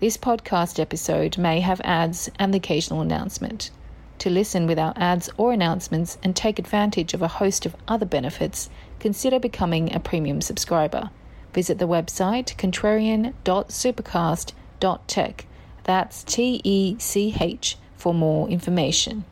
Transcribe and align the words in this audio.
This 0.00 0.16
podcast 0.16 0.78
episode 0.78 1.38
may 1.38 1.58
have 1.58 1.80
ads 1.82 2.30
and 2.38 2.54
the 2.54 2.58
occasional 2.58 3.00
announcement. 3.00 3.72
To 4.18 4.30
listen 4.30 4.68
without 4.68 4.96
ads 4.96 5.28
or 5.36 5.52
announcements 5.52 6.18
and 6.22 6.36
take 6.36 6.60
advantage 6.60 7.14
of 7.14 7.22
a 7.22 7.26
host 7.26 7.66
of 7.66 7.74
other 7.88 8.06
benefits, 8.06 8.70
consider 9.00 9.40
becoming 9.40 9.92
a 9.92 9.98
premium 9.98 10.40
subscriber. 10.40 11.10
Visit 11.52 11.78
the 11.78 11.88
website 11.88 12.54
contrarian.supercast.tech. 12.54 15.46
That's 15.82 16.22
T 16.22 16.60
E 16.62 16.96
C 17.00 17.34
H 17.40 17.76
for 17.96 18.14
more 18.14 18.48
information. 18.48 19.24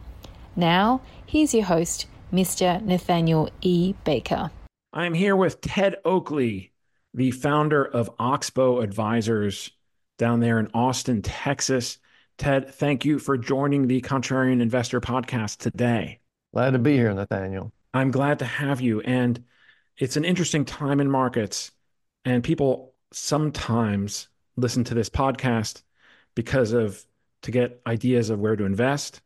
Now, 0.56 1.01
here's 1.25 1.55
your 1.55 1.67
host, 1.67 2.06
Mr. 2.33 2.83
Nathaniel 2.83 3.51
E. 3.61 3.95
Baker. 4.03 4.51
I'm 4.92 5.14
here 5.14 5.36
with 5.36 5.61
Ted 5.61 5.95
Oakley, 6.05 6.73
the 7.14 7.30
founder 7.30 7.84
of 7.84 8.11
Oxbow 8.19 8.80
Advisors 8.80 9.70
down 10.19 10.41
there 10.41 10.59
in 10.59 10.70
Austin, 10.75 11.22
Texas. 11.22 11.98
Ted, 12.39 12.75
thank 12.75 13.05
you 13.05 13.19
for 13.19 13.36
joining 13.36 13.86
the 13.86 14.00
Contrarian 14.00 14.61
Investor 14.61 15.00
podcast 15.00 15.58
today. 15.58 16.20
Glad 16.53 16.70
to 16.70 16.78
be 16.78 16.97
here, 16.97 17.12
Nathaniel. 17.12 17.73
I'm 17.92 18.11
glad 18.11 18.39
to 18.41 18.45
have 18.45 18.81
you. 18.81 19.00
And 19.00 19.42
it's 19.97 20.17
an 20.17 20.25
interesting 20.25 20.64
time 20.64 21.00
in 21.00 21.11
markets. 21.11 21.70
And 22.25 22.45
people 22.45 22.95
sometimes 23.12 24.28
listen 24.56 24.84
to 24.84 24.95
this 24.95 25.08
podcast 25.08 25.83
because 26.34 26.73
of 26.73 27.05
to 27.42 27.51
get 27.51 27.80
ideas 27.86 28.30
of 28.30 28.39
where 28.39 28.56
to 28.56 28.64
invest. 28.64 29.20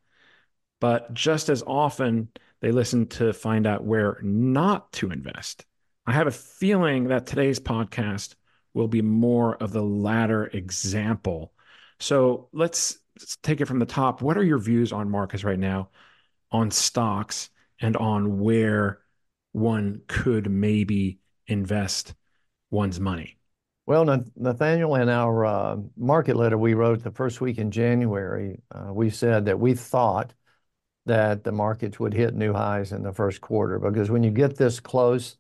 But 0.80 1.12
just 1.14 1.48
as 1.48 1.62
often, 1.66 2.28
they 2.60 2.72
listen 2.72 3.06
to 3.08 3.32
find 3.32 3.66
out 3.66 3.84
where 3.84 4.18
not 4.22 4.92
to 4.94 5.10
invest. 5.10 5.64
I 6.06 6.12
have 6.12 6.26
a 6.26 6.32
feeling 6.32 7.08
that 7.08 7.26
today's 7.26 7.60
podcast 7.60 8.34
will 8.74 8.88
be 8.88 9.02
more 9.02 9.56
of 9.56 9.72
the 9.72 9.82
latter 9.82 10.46
example. 10.46 11.52
So 11.98 12.48
let's, 12.52 12.98
let's 13.18 13.36
take 13.36 13.60
it 13.60 13.66
from 13.66 13.78
the 13.78 13.86
top. 13.86 14.22
What 14.22 14.38
are 14.38 14.44
your 14.44 14.58
views 14.58 14.92
on 14.92 15.10
markets 15.10 15.44
right 15.44 15.58
now, 15.58 15.90
on 16.50 16.70
stocks, 16.70 17.50
and 17.80 17.96
on 17.96 18.40
where 18.40 19.00
one 19.52 20.02
could 20.06 20.50
maybe 20.50 21.18
invest 21.46 22.14
one's 22.70 23.00
money? 23.00 23.38
Well, 23.86 24.04
Nathaniel, 24.36 24.94
in 24.94 25.08
our 25.08 25.44
uh, 25.44 25.76
market 25.96 26.36
letter 26.36 26.56
we 26.56 26.74
wrote 26.74 27.02
the 27.02 27.10
first 27.10 27.40
week 27.40 27.58
in 27.58 27.72
January, 27.72 28.60
uh, 28.70 28.92
we 28.92 29.10
said 29.10 29.46
that 29.46 29.58
we 29.58 29.74
thought 29.74 30.32
that 31.06 31.42
the 31.42 31.50
markets 31.50 31.98
would 31.98 32.14
hit 32.14 32.34
new 32.34 32.52
highs 32.52 32.92
in 32.92 33.02
the 33.02 33.12
first 33.12 33.40
quarter 33.40 33.80
because 33.80 34.10
when 34.10 34.22
you 34.22 34.30
get 34.30 34.56
this 34.56 34.78
close 34.78 35.36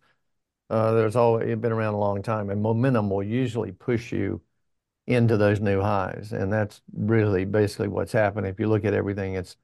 there's 0.70 1.16
always 1.16 1.56
been 1.58 1.72
around 1.72 1.94
a 1.94 1.98
long 1.98 2.22
time, 2.22 2.50
and 2.50 2.62
momentum 2.62 3.10
will 3.10 3.22
usually 3.22 3.72
push 3.72 4.12
you 4.12 4.40
into 5.06 5.36
those 5.36 5.60
new 5.60 5.80
highs, 5.80 6.32
and 6.32 6.52
that's 6.52 6.80
really 6.94 7.44
basically 7.44 7.88
what's 7.88 8.12
happened. 8.12 8.46
If 8.46 8.60
you 8.60 8.68
look 8.68 8.84
at 8.84 8.94
everything, 8.94 9.34
it's 9.34 9.56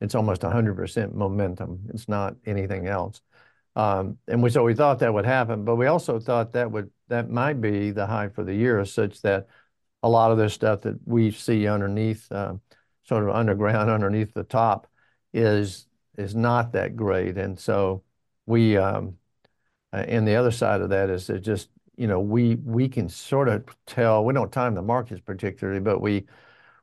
it's 0.00 0.14
almost 0.14 0.42
100% 0.42 1.14
momentum. 1.14 1.80
It's 1.92 2.08
not 2.08 2.36
anything 2.46 2.86
else. 2.86 3.22
Um, 3.76 4.18
and 4.28 4.52
so 4.52 4.62
we 4.64 4.74
thought 4.74 5.00
that 5.00 5.12
would 5.12 5.26
happen, 5.26 5.64
but 5.64 5.76
we 5.76 5.86
also 5.86 6.18
thought 6.20 6.52
that 6.52 6.70
would 6.70 6.90
that 7.08 7.30
might 7.30 7.60
be 7.60 7.90
the 7.90 8.06
high 8.06 8.28
for 8.28 8.44
the 8.44 8.54
year, 8.54 8.84
such 8.84 9.22
that 9.22 9.48
a 10.02 10.08
lot 10.08 10.30
of 10.30 10.38
this 10.38 10.54
stuff 10.54 10.82
that 10.82 10.96
we 11.06 11.30
see 11.30 11.66
underneath, 11.68 12.30
uh, 12.32 12.54
sort 13.04 13.24
of 13.24 13.30
underground, 13.30 13.90
underneath 13.90 14.32
the 14.34 14.44
top, 14.44 14.86
is 15.34 15.88
is 16.16 16.34
not 16.34 16.72
that 16.72 16.96
great, 16.96 17.36
and 17.38 17.58
so 17.58 18.02
we 18.46 18.76
um, 18.76 19.08
uh, 19.08 19.10
Uh, 19.96 20.00
and 20.08 20.28
the 20.28 20.36
other 20.36 20.52
side 20.52 20.82
of 20.82 20.90
that 20.90 21.10
is 21.10 21.28
that 21.28 21.40
just, 21.40 21.70
you 21.96 22.06
know, 22.06 22.20
we 22.20 22.56
we 22.56 22.88
can 22.88 23.08
sort 23.08 23.48
of 23.48 23.64
tell, 23.86 24.24
we 24.24 24.34
don't 24.34 24.52
time 24.52 24.74
the 24.74 24.82
markets 24.82 25.22
particularly, 25.22 25.80
but 25.80 26.00
we 26.00 26.26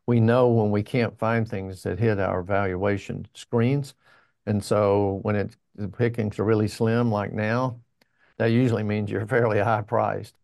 we 0.08 0.20
know 0.22 0.50
when 0.50 0.72
we 0.72 0.84
can't 0.84 1.18
find 1.20 1.48
things 1.50 1.84
that 1.84 2.00
hit 2.00 2.20
our 2.20 2.44
valuation 2.44 3.28
screens. 3.36 3.96
And 4.48 4.64
so 4.64 5.20
when 5.24 5.52
the 5.76 5.90
pickings 5.90 6.40
are 6.40 6.46
really 6.46 6.68
slim 6.70 7.12
like 7.12 7.34
now, 7.34 7.82
that 8.40 8.48
usually 8.48 8.84
means 8.84 9.12
you're 9.12 9.28
fairly 9.30 9.60
high 9.60 9.84
priced. 9.84 10.36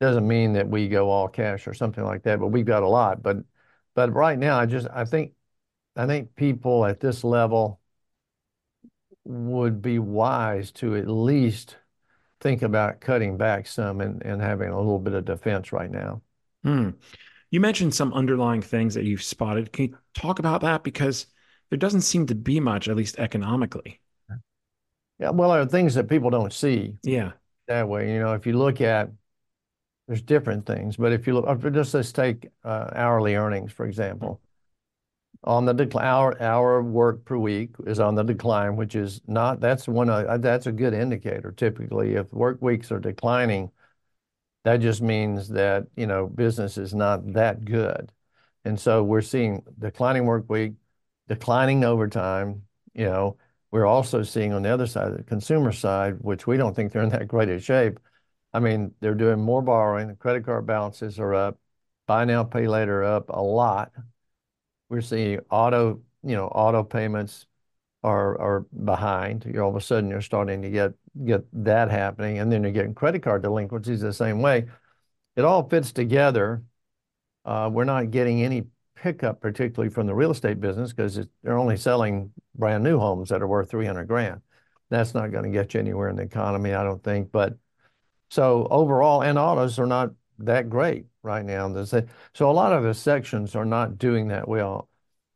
Doesn't 0.00 0.28
mean 0.28 0.54
that 0.54 0.68
we 0.68 0.88
go 0.88 1.10
all 1.10 1.28
cash 1.28 1.68
or 1.68 1.74
something 1.74 2.04
like 2.04 2.24
that, 2.24 2.40
but 2.40 2.48
we've 2.48 2.66
got 2.66 2.84
a 2.84 2.88
lot. 2.88 3.22
But 3.22 3.38
but 3.96 4.14
right 4.14 4.38
now, 4.38 4.58
I 4.60 4.66
just 4.66 4.88
I 4.92 5.04
think 5.06 5.34
I 5.96 6.06
think 6.06 6.36
people 6.36 6.86
at 6.86 7.00
this 7.00 7.24
level 7.24 7.80
would 9.24 9.80
be 9.82 9.98
wise 9.98 10.70
to 10.72 10.94
at 10.96 11.08
least 11.08 11.76
think 12.40 12.62
about 12.62 13.00
cutting 13.00 13.36
back 13.36 13.66
some 13.66 14.00
and, 14.00 14.22
and 14.22 14.40
having 14.40 14.70
a 14.70 14.76
little 14.76 14.98
bit 14.98 15.14
of 15.14 15.24
defense 15.24 15.72
right 15.72 15.90
now. 15.90 16.22
Hmm. 16.64 16.90
You 17.50 17.60
mentioned 17.60 17.94
some 17.94 18.12
underlying 18.12 18.62
things 18.62 18.94
that 18.94 19.04
you've 19.04 19.22
spotted. 19.22 19.72
Can 19.72 19.86
you 19.86 19.98
talk 20.14 20.38
about 20.38 20.60
that? 20.62 20.84
Because 20.84 21.26
there 21.68 21.78
doesn't 21.78 22.02
seem 22.02 22.26
to 22.26 22.34
be 22.34 22.60
much, 22.60 22.88
at 22.88 22.96
least 22.96 23.18
economically. 23.18 24.00
Yeah, 25.18 25.30
well, 25.30 25.50
there 25.50 25.60
are 25.60 25.66
things 25.66 25.94
that 25.96 26.08
people 26.08 26.30
don't 26.30 26.52
see. 26.52 26.94
Yeah. 27.02 27.32
That 27.68 27.88
way, 27.88 28.12
you 28.12 28.20
know, 28.20 28.32
if 28.32 28.46
you 28.46 28.54
look 28.54 28.80
at, 28.80 29.10
there's 30.06 30.22
different 30.22 30.66
things, 30.66 30.96
but 30.96 31.12
if 31.12 31.26
you 31.26 31.34
look, 31.34 31.72
just 31.72 31.94
let's 31.94 32.10
take 32.10 32.48
uh, 32.64 32.90
hourly 32.94 33.36
earnings, 33.36 33.70
for 33.70 33.86
example 33.86 34.40
on 35.44 35.64
the 35.64 35.72
decline. 35.72 36.06
Our, 36.06 36.42
our 36.42 36.82
work 36.82 37.24
per 37.24 37.36
week 37.36 37.70
is 37.86 38.00
on 38.00 38.14
the 38.14 38.22
decline, 38.22 38.76
which 38.76 38.94
is 38.94 39.20
not, 39.26 39.60
that's 39.60 39.88
one, 39.88 40.10
uh, 40.10 40.38
that's 40.38 40.66
a 40.66 40.72
good 40.72 40.94
indicator 40.94 41.52
typically. 41.52 42.14
If 42.14 42.32
work 42.32 42.60
weeks 42.60 42.92
are 42.92 43.00
declining, 43.00 43.70
that 44.64 44.78
just 44.78 45.00
means 45.00 45.48
that, 45.48 45.86
you 45.96 46.06
know, 46.06 46.26
business 46.26 46.76
is 46.76 46.94
not 46.94 47.32
that 47.32 47.64
good. 47.64 48.12
And 48.64 48.78
so 48.78 49.02
we're 49.02 49.22
seeing 49.22 49.62
declining 49.78 50.26
work 50.26 50.44
week, 50.48 50.74
declining 51.28 51.84
overtime, 51.84 52.62
you 52.92 53.06
know, 53.06 53.38
we're 53.70 53.86
also 53.86 54.22
seeing 54.22 54.52
on 54.52 54.62
the 54.62 54.68
other 54.68 54.86
side, 54.86 55.16
the 55.16 55.22
consumer 55.22 55.72
side, 55.72 56.16
which 56.20 56.46
we 56.46 56.56
don't 56.56 56.74
think 56.74 56.92
they're 56.92 57.02
in 57.02 57.08
that 57.10 57.28
great 57.28 57.48
a 57.48 57.60
shape. 57.60 58.00
I 58.52 58.58
mean, 58.58 58.92
they're 59.00 59.14
doing 59.14 59.40
more 59.40 59.62
borrowing, 59.62 60.08
the 60.08 60.14
credit 60.14 60.44
card 60.44 60.66
balances 60.66 61.18
are 61.20 61.34
up, 61.34 61.58
buy 62.06 62.24
now, 62.24 62.42
pay 62.42 62.66
later 62.66 63.04
up 63.04 63.30
a 63.30 63.40
lot. 63.40 63.92
We're 64.90 65.00
seeing 65.00 65.40
auto, 65.50 66.02
you 66.22 66.36
know, 66.36 66.48
auto 66.48 66.84
payments 66.84 67.46
are 68.02 68.38
are 68.40 68.60
behind. 68.84 69.44
You're 69.46 69.62
all 69.64 69.70
of 69.70 69.76
a 69.76 69.80
sudden 69.80 70.10
you're 70.10 70.20
starting 70.20 70.62
to 70.62 70.70
get 70.70 70.92
get 71.24 71.44
that 71.64 71.90
happening, 71.90 72.38
and 72.38 72.52
then 72.52 72.62
you're 72.62 72.72
getting 72.72 72.94
credit 72.94 73.22
card 73.22 73.42
delinquencies 73.42 74.00
the 74.00 74.12
same 74.12 74.42
way. 74.42 74.66
It 75.36 75.44
all 75.44 75.68
fits 75.68 75.92
together. 75.92 76.62
Uh, 77.44 77.70
we're 77.72 77.84
not 77.84 78.10
getting 78.10 78.42
any 78.42 78.64
pickup, 78.96 79.40
particularly 79.40 79.90
from 79.90 80.06
the 80.06 80.14
real 80.14 80.30
estate 80.32 80.60
business, 80.60 80.92
because 80.92 81.18
they're 81.42 81.58
only 81.58 81.76
selling 81.76 82.32
brand 82.56 82.84
new 82.84 82.98
homes 82.98 83.30
that 83.30 83.42
are 83.42 83.46
worth 83.46 83.70
300 83.70 84.06
grand. 84.06 84.40
That's 84.90 85.14
not 85.14 85.30
going 85.30 85.44
to 85.44 85.50
get 85.50 85.72
you 85.74 85.80
anywhere 85.80 86.08
in 86.08 86.16
the 86.16 86.22
economy, 86.22 86.74
I 86.74 86.82
don't 86.82 87.02
think. 87.02 87.32
But 87.32 87.56
so 88.30 88.66
overall, 88.70 89.22
and 89.22 89.38
autos 89.38 89.78
are 89.78 89.86
not 89.86 90.10
that 90.44 90.68
great 90.70 91.06
right 91.22 91.44
now. 91.44 91.84
So 91.84 92.50
a 92.50 92.52
lot 92.52 92.72
of 92.72 92.82
the 92.84 92.94
sections 92.94 93.54
are 93.54 93.64
not 93.64 93.98
doing 93.98 94.28
that 94.28 94.48
well. 94.48 94.88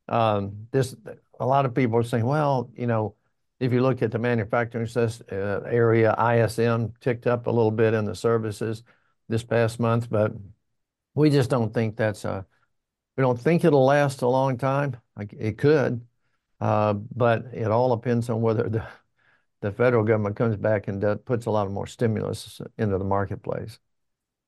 Um, 0.09 0.69
this 0.73 0.95
a 1.41 1.47
lot 1.47 1.67
of 1.67 1.75
people 1.75 1.99
are 1.99 2.03
saying, 2.05 2.27
well, 2.27 2.71
you 2.77 2.87
know, 2.87 3.17
if 3.61 3.73
you 3.73 3.83
look 3.83 4.03
at 4.03 4.13
the 4.13 4.19
manufacturing 4.19 4.89
uh, 4.97 5.61
area, 5.67 6.15
ISM 6.19 6.95
ticked 7.01 7.27
up 7.27 7.47
a 7.47 7.51
little 7.51 7.71
bit 7.71 7.95
in 7.95 8.05
the 8.05 8.15
services 8.15 8.83
this 9.29 9.45
past 9.45 9.81
month, 9.81 10.11
but 10.11 10.33
We 11.15 11.31
just 11.31 11.51
don't 11.51 11.73
think 11.73 11.97
that's 11.97 12.25
a, 12.25 12.47
we 13.17 13.23
don't 13.23 13.41
think 13.41 13.65
it'll 13.65 13.85
last 13.87 14.23
a 14.23 14.29
long 14.29 14.59
time. 14.59 14.97
It 15.19 15.59
could, 15.59 16.07
uh, 16.61 16.95
but 16.95 17.47
it 17.55 17.69
all 17.71 17.97
depends 17.97 18.31
on 18.31 18.43
whether 18.43 18.69
the 18.69 18.87
the 19.63 19.73
federal 19.73 20.05
government 20.05 20.37
comes 20.37 20.57
back 20.57 20.89
and 20.89 21.03
puts 21.27 21.47
a 21.47 21.51
lot 21.51 21.71
more 21.71 21.87
stimulus 21.87 22.61
into 22.79 22.99
the 22.99 23.05
marketplace. 23.05 23.79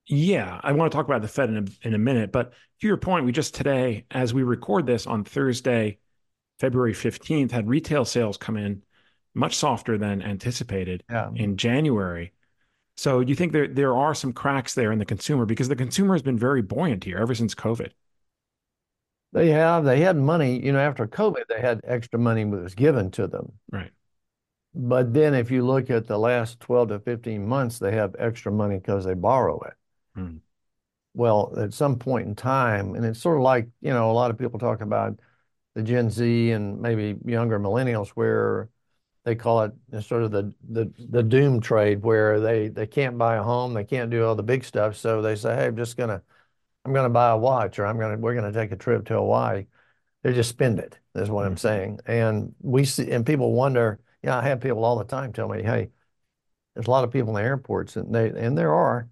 Yeah, 0.06 0.60
I 0.62 0.72
want 0.72 0.90
to 0.90 0.96
talk 0.96 1.06
about 1.06 1.22
the 1.22 1.28
Fed 1.28 1.50
in 1.50 1.56
a, 1.56 1.88
in 1.88 1.94
a 1.94 1.98
minute, 1.98 2.30
but 2.30 2.52
to 2.80 2.86
your 2.86 2.96
point, 2.96 3.24
we 3.24 3.32
just 3.32 3.54
today, 3.54 4.04
as 4.10 4.32
we 4.32 4.44
record 4.44 4.86
this 4.86 5.06
on 5.06 5.24
Thursday, 5.24 5.98
February 6.60 6.92
15th, 6.92 7.50
had 7.50 7.68
retail 7.68 8.04
sales 8.04 8.36
come 8.36 8.56
in 8.56 8.82
much 9.34 9.56
softer 9.56 9.98
than 9.98 10.22
anticipated 10.22 11.02
yeah. 11.10 11.30
in 11.34 11.56
January. 11.56 12.32
So 12.96 13.22
do 13.22 13.28
you 13.28 13.36
think 13.36 13.52
there 13.52 13.68
there 13.68 13.94
are 13.94 14.14
some 14.14 14.32
cracks 14.32 14.74
there 14.74 14.90
in 14.90 14.98
the 14.98 15.04
consumer 15.04 15.44
because 15.44 15.68
the 15.68 15.76
consumer 15.76 16.14
has 16.14 16.22
been 16.22 16.38
very 16.38 16.62
buoyant 16.62 17.04
here 17.04 17.18
ever 17.18 17.34
since 17.34 17.54
COVID? 17.54 17.90
They 19.32 19.50
have. 19.50 19.84
They 19.84 20.00
had 20.00 20.16
money, 20.16 20.64
you 20.64 20.72
know, 20.72 20.78
after 20.78 21.06
COVID, 21.06 21.42
they 21.48 21.60
had 21.60 21.80
extra 21.84 22.18
money 22.18 22.44
that 22.44 22.50
was 22.50 22.74
given 22.74 23.10
to 23.12 23.26
them. 23.26 23.52
Right. 23.70 23.90
But 24.74 25.12
then 25.12 25.34
if 25.34 25.50
you 25.50 25.66
look 25.66 25.90
at 25.90 26.06
the 26.06 26.18
last 26.18 26.60
12 26.60 26.88
to 26.88 26.98
15 27.00 27.46
months, 27.46 27.78
they 27.78 27.92
have 27.92 28.14
extra 28.18 28.52
money 28.52 28.76
because 28.76 29.04
they 29.04 29.14
borrow 29.14 29.60
it. 29.60 29.74
Hmm. 30.16 30.38
Well, 31.14 31.54
at 31.58 31.72
some 31.72 31.98
point 31.98 32.26
in 32.26 32.34
time, 32.34 32.94
and 32.94 33.04
it's 33.04 33.20
sort 33.20 33.36
of 33.36 33.42
like, 33.42 33.68
you 33.80 33.90
know, 33.90 34.10
a 34.10 34.12
lot 34.12 34.30
of 34.30 34.38
people 34.38 34.58
talk 34.58 34.80
about 34.80 35.18
the 35.74 35.82
Gen 35.82 36.10
Z 36.10 36.50
and 36.50 36.80
maybe 36.80 37.16
younger 37.24 37.60
millennials 37.60 38.08
where 38.08 38.70
they 39.24 39.34
call 39.34 39.62
it 39.62 39.72
sort 40.02 40.22
of 40.22 40.30
the, 40.30 40.54
the 40.70 40.92
the 41.10 41.22
doom 41.22 41.60
trade 41.60 42.02
where 42.02 42.40
they 42.40 42.68
they 42.68 42.86
can't 42.86 43.18
buy 43.18 43.36
a 43.36 43.42
home, 43.42 43.74
they 43.74 43.84
can't 43.84 44.10
do 44.10 44.24
all 44.24 44.34
the 44.34 44.42
big 44.42 44.64
stuff, 44.64 44.96
so 44.96 45.20
they 45.22 45.36
say, 45.36 45.54
"Hey, 45.54 45.66
I'm 45.66 45.76
just 45.76 45.96
gonna 45.96 46.22
I'm 46.84 46.92
gonna 46.94 47.10
buy 47.10 47.30
a 47.30 47.36
watch, 47.36 47.78
or 47.78 47.86
I'm 47.86 47.98
gonna 47.98 48.16
we're 48.18 48.34
gonna 48.34 48.52
take 48.52 48.72
a 48.72 48.76
trip 48.76 49.06
to 49.06 49.14
Hawaii." 49.14 49.66
They 50.22 50.32
just 50.32 50.50
spend 50.50 50.78
it. 50.78 50.98
Is 51.14 51.30
what 51.30 51.44
I'm 51.44 51.52
mm-hmm. 51.52 51.58
saying, 51.58 52.00
and 52.06 52.54
we 52.60 52.84
see 52.84 53.10
and 53.10 53.26
people 53.26 53.52
wonder. 53.52 54.00
You 54.22 54.30
know, 54.30 54.36
I 54.36 54.42
have 54.42 54.60
people 54.60 54.84
all 54.84 54.98
the 54.98 55.04
time 55.04 55.32
tell 55.32 55.48
me, 55.48 55.62
"Hey, 55.62 55.90
there's 56.74 56.86
a 56.86 56.90
lot 56.90 57.04
of 57.04 57.10
people 57.10 57.30
in 57.30 57.42
the 57.42 57.48
airports, 57.48 57.96
and 57.96 58.14
they 58.14 58.28
and 58.28 58.56
there 58.56 58.72
are, 58.72 59.08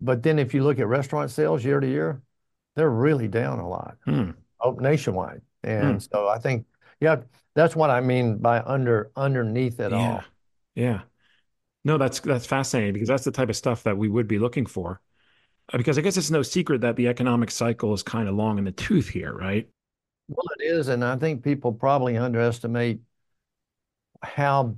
but 0.00 0.22
then 0.22 0.38
if 0.38 0.54
you 0.54 0.62
look 0.62 0.78
at 0.78 0.86
restaurant 0.86 1.30
sales 1.30 1.64
year 1.64 1.80
to 1.80 1.86
year, 1.86 2.22
they're 2.76 2.90
really 2.90 3.28
down 3.28 3.58
a 3.58 3.68
lot, 3.68 3.96
hmm. 4.04 4.30
oh, 4.60 4.72
nationwide, 4.72 5.42
and 5.62 5.94
hmm. 5.94 5.98
so 5.98 6.28
I 6.28 6.38
think 6.38 6.66
yeah, 7.00 7.16
that's 7.54 7.76
what 7.76 7.90
I 7.90 8.00
mean 8.00 8.38
by 8.38 8.60
under 8.60 9.10
underneath 9.16 9.80
it 9.80 9.92
yeah. 9.92 9.98
all. 9.98 10.24
Yeah. 10.74 11.00
No, 11.84 11.98
that's 11.98 12.20
that's 12.20 12.46
fascinating 12.46 12.92
because 12.92 13.08
that's 13.08 13.24
the 13.24 13.32
type 13.32 13.48
of 13.48 13.56
stuff 13.56 13.84
that 13.84 13.96
we 13.96 14.08
would 14.08 14.28
be 14.28 14.38
looking 14.38 14.66
for. 14.66 15.00
Uh, 15.72 15.78
because 15.78 15.98
I 15.98 16.00
guess 16.00 16.16
it's 16.16 16.30
no 16.30 16.42
secret 16.42 16.80
that 16.82 16.96
the 16.96 17.08
economic 17.08 17.50
cycle 17.50 17.92
is 17.94 18.02
kind 18.02 18.28
of 18.28 18.34
long 18.34 18.58
in 18.58 18.64
the 18.64 18.72
tooth 18.72 19.08
here, 19.08 19.32
right? 19.32 19.68
Well, 20.28 20.44
it 20.58 20.64
is, 20.64 20.88
and 20.88 21.04
I 21.04 21.16
think 21.16 21.42
people 21.42 21.72
probably 21.72 22.16
underestimate 22.16 23.00
how 24.22 24.76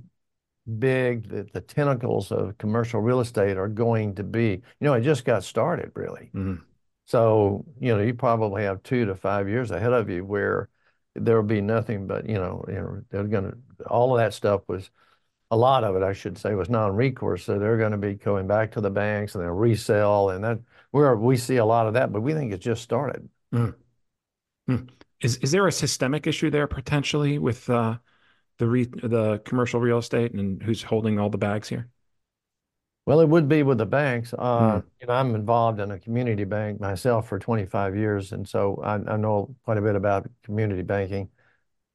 big 0.79 1.27
the, 1.29 1.47
the 1.53 1.61
tentacles 1.61 2.31
of 2.31 2.57
commercial 2.57 3.01
real 3.01 3.19
estate 3.19 3.57
are 3.57 3.67
going 3.67 4.15
to 4.15 4.23
be. 4.23 4.61
You 4.79 4.87
know, 4.87 4.93
it 4.93 5.01
just 5.01 5.25
got 5.25 5.43
started, 5.43 5.91
really. 5.95 6.29
Mm-hmm. 6.33 6.63
So, 7.05 7.65
you 7.79 7.95
know, 7.95 8.01
you 8.01 8.13
probably 8.13 8.63
have 8.63 8.83
two 8.83 9.05
to 9.05 9.15
five 9.15 9.49
years 9.49 9.71
ahead 9.71 9.93
of 9.93 10.09
you 10.09 10.23
where 10.23 10.69
there 11.15 11.35
will 11.35 11.47
be 11.47 11.61
nothing 11.61 12.07
but 12.07 12.27
you 12.27 12.35
know 12.35 12.63
you 12.67 12.75
know 12.75 13.01
they're 13.09 13.23
going 13.23 13.51
to 13.51 13.87
all 13.87 14.13
of 14.13 14.19
that 14.19 14.33
stuff 14.33 14.61
was 14.67 14.89
a 15.49 15.57
lot 15.57 15.83
of 15.83 15.95
it 15.95 16.03
I 16.03 16.13
should 16.13 16.37
say 16.37 16.55
was 16.55 16.69
non-recourse 16.69 17.43
so 17.43 17.59
they're 17.59 17.77
going 17.77 17.91
to 17.91 17.97
be 17.97 18.13
going 18.13 18.47
back 18.47 18.71
to 18.71 18.81
the 18.81 18.89
banks 18.89 19.35
and 19.35 19.43
they'll 19.43 19.51
resell 19.51 20.29
and 20.29 20.43
that 20.43 20.59
where 20.91 21.15
we 21.15 21.35
see 21.35 21.57
a 21.57 21.65
lot 21.65 21.87
of 21.87 21.93
that 21.95 22.13
but 22.13 22.21
we 22.21 22.33
think 22.33 22.53
it's 22.53 22.63
just 22.63 22.83
started. 22.83 23.27
Mm. 23.53 23.75
Mm. 24.69 24.89
Is 25.19 25.37
is 25.37 25.51
there 25.51 25.67
a 25.67 25.71
systemic 25.71 26.27
issue 26.27 26.49
there 26.49 26.67
potentially 26.67 27.37
with 27.37 27.69
uh, 27.69 27.97
the 28.61 28.67
re- 28.67 28.85
the 28.85 29.41
commercial 29.43 29.79
real 29.79 29.97
estate 29.97 30.33
and 30.33 30.61
who's 30.61 30.83
holding 30.83 31.17
all 31.17 31.31
the 31.31 31.37
bags 31.37 31.67
here? 31.67 31.89
Well, 33.07 33.19
it 33.19 33.27
would 33.27 33.49
be 33.49 33.63
with 33.63 33.79
the 33.79 33.87
banks. 33.87 34.35
Uh, 34.37 34.59
mm. 34.59 34.83
You 35.01 35.07
know, 35.07 35.13
I'm 35.13 35.33
involved 35.33 35.79
in 35.79 35.89
a 35.89 35.97
community 35.97 36.43
bank 36.43 36.79
myself 36.79 37.27
for 37.27 37.39
25 37.39 37.97
years, 37.97 38.33
and 38.33 38.47
so 38.47 38.79
I, 38.83 38.93
I, 39.13 39.17
know 39.17 39.55
quite 39.65 39.79
a 39.79 39.81
bit 39.81 39.95
about 39.95 40.29
community 40.43 40.83
banking. 40.83 41.29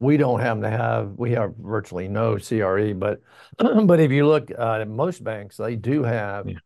We 0.01 0.17
don't 0.17 0.41
happen 0.41 0.63
to 0.63 0.71
have 0.71 1.13
we 1.17 1.31
have 1.33 1.55
virtually 1.57 2.09
no 2.09 2.37
CRE, 2.37 2.95
but 2.95 3.21
but 3.59 4.01
if 4.01 4.11
you 4.11 4.27
look 4.27 4.51
uh, 4.51 4.81
at 4.81 4.89
most 4.89 5.23
banks, 5.23 5.59
they 5.59 5.77
do 5.77 6.03
have 6.03 6.49
yeah. 6.49 6.57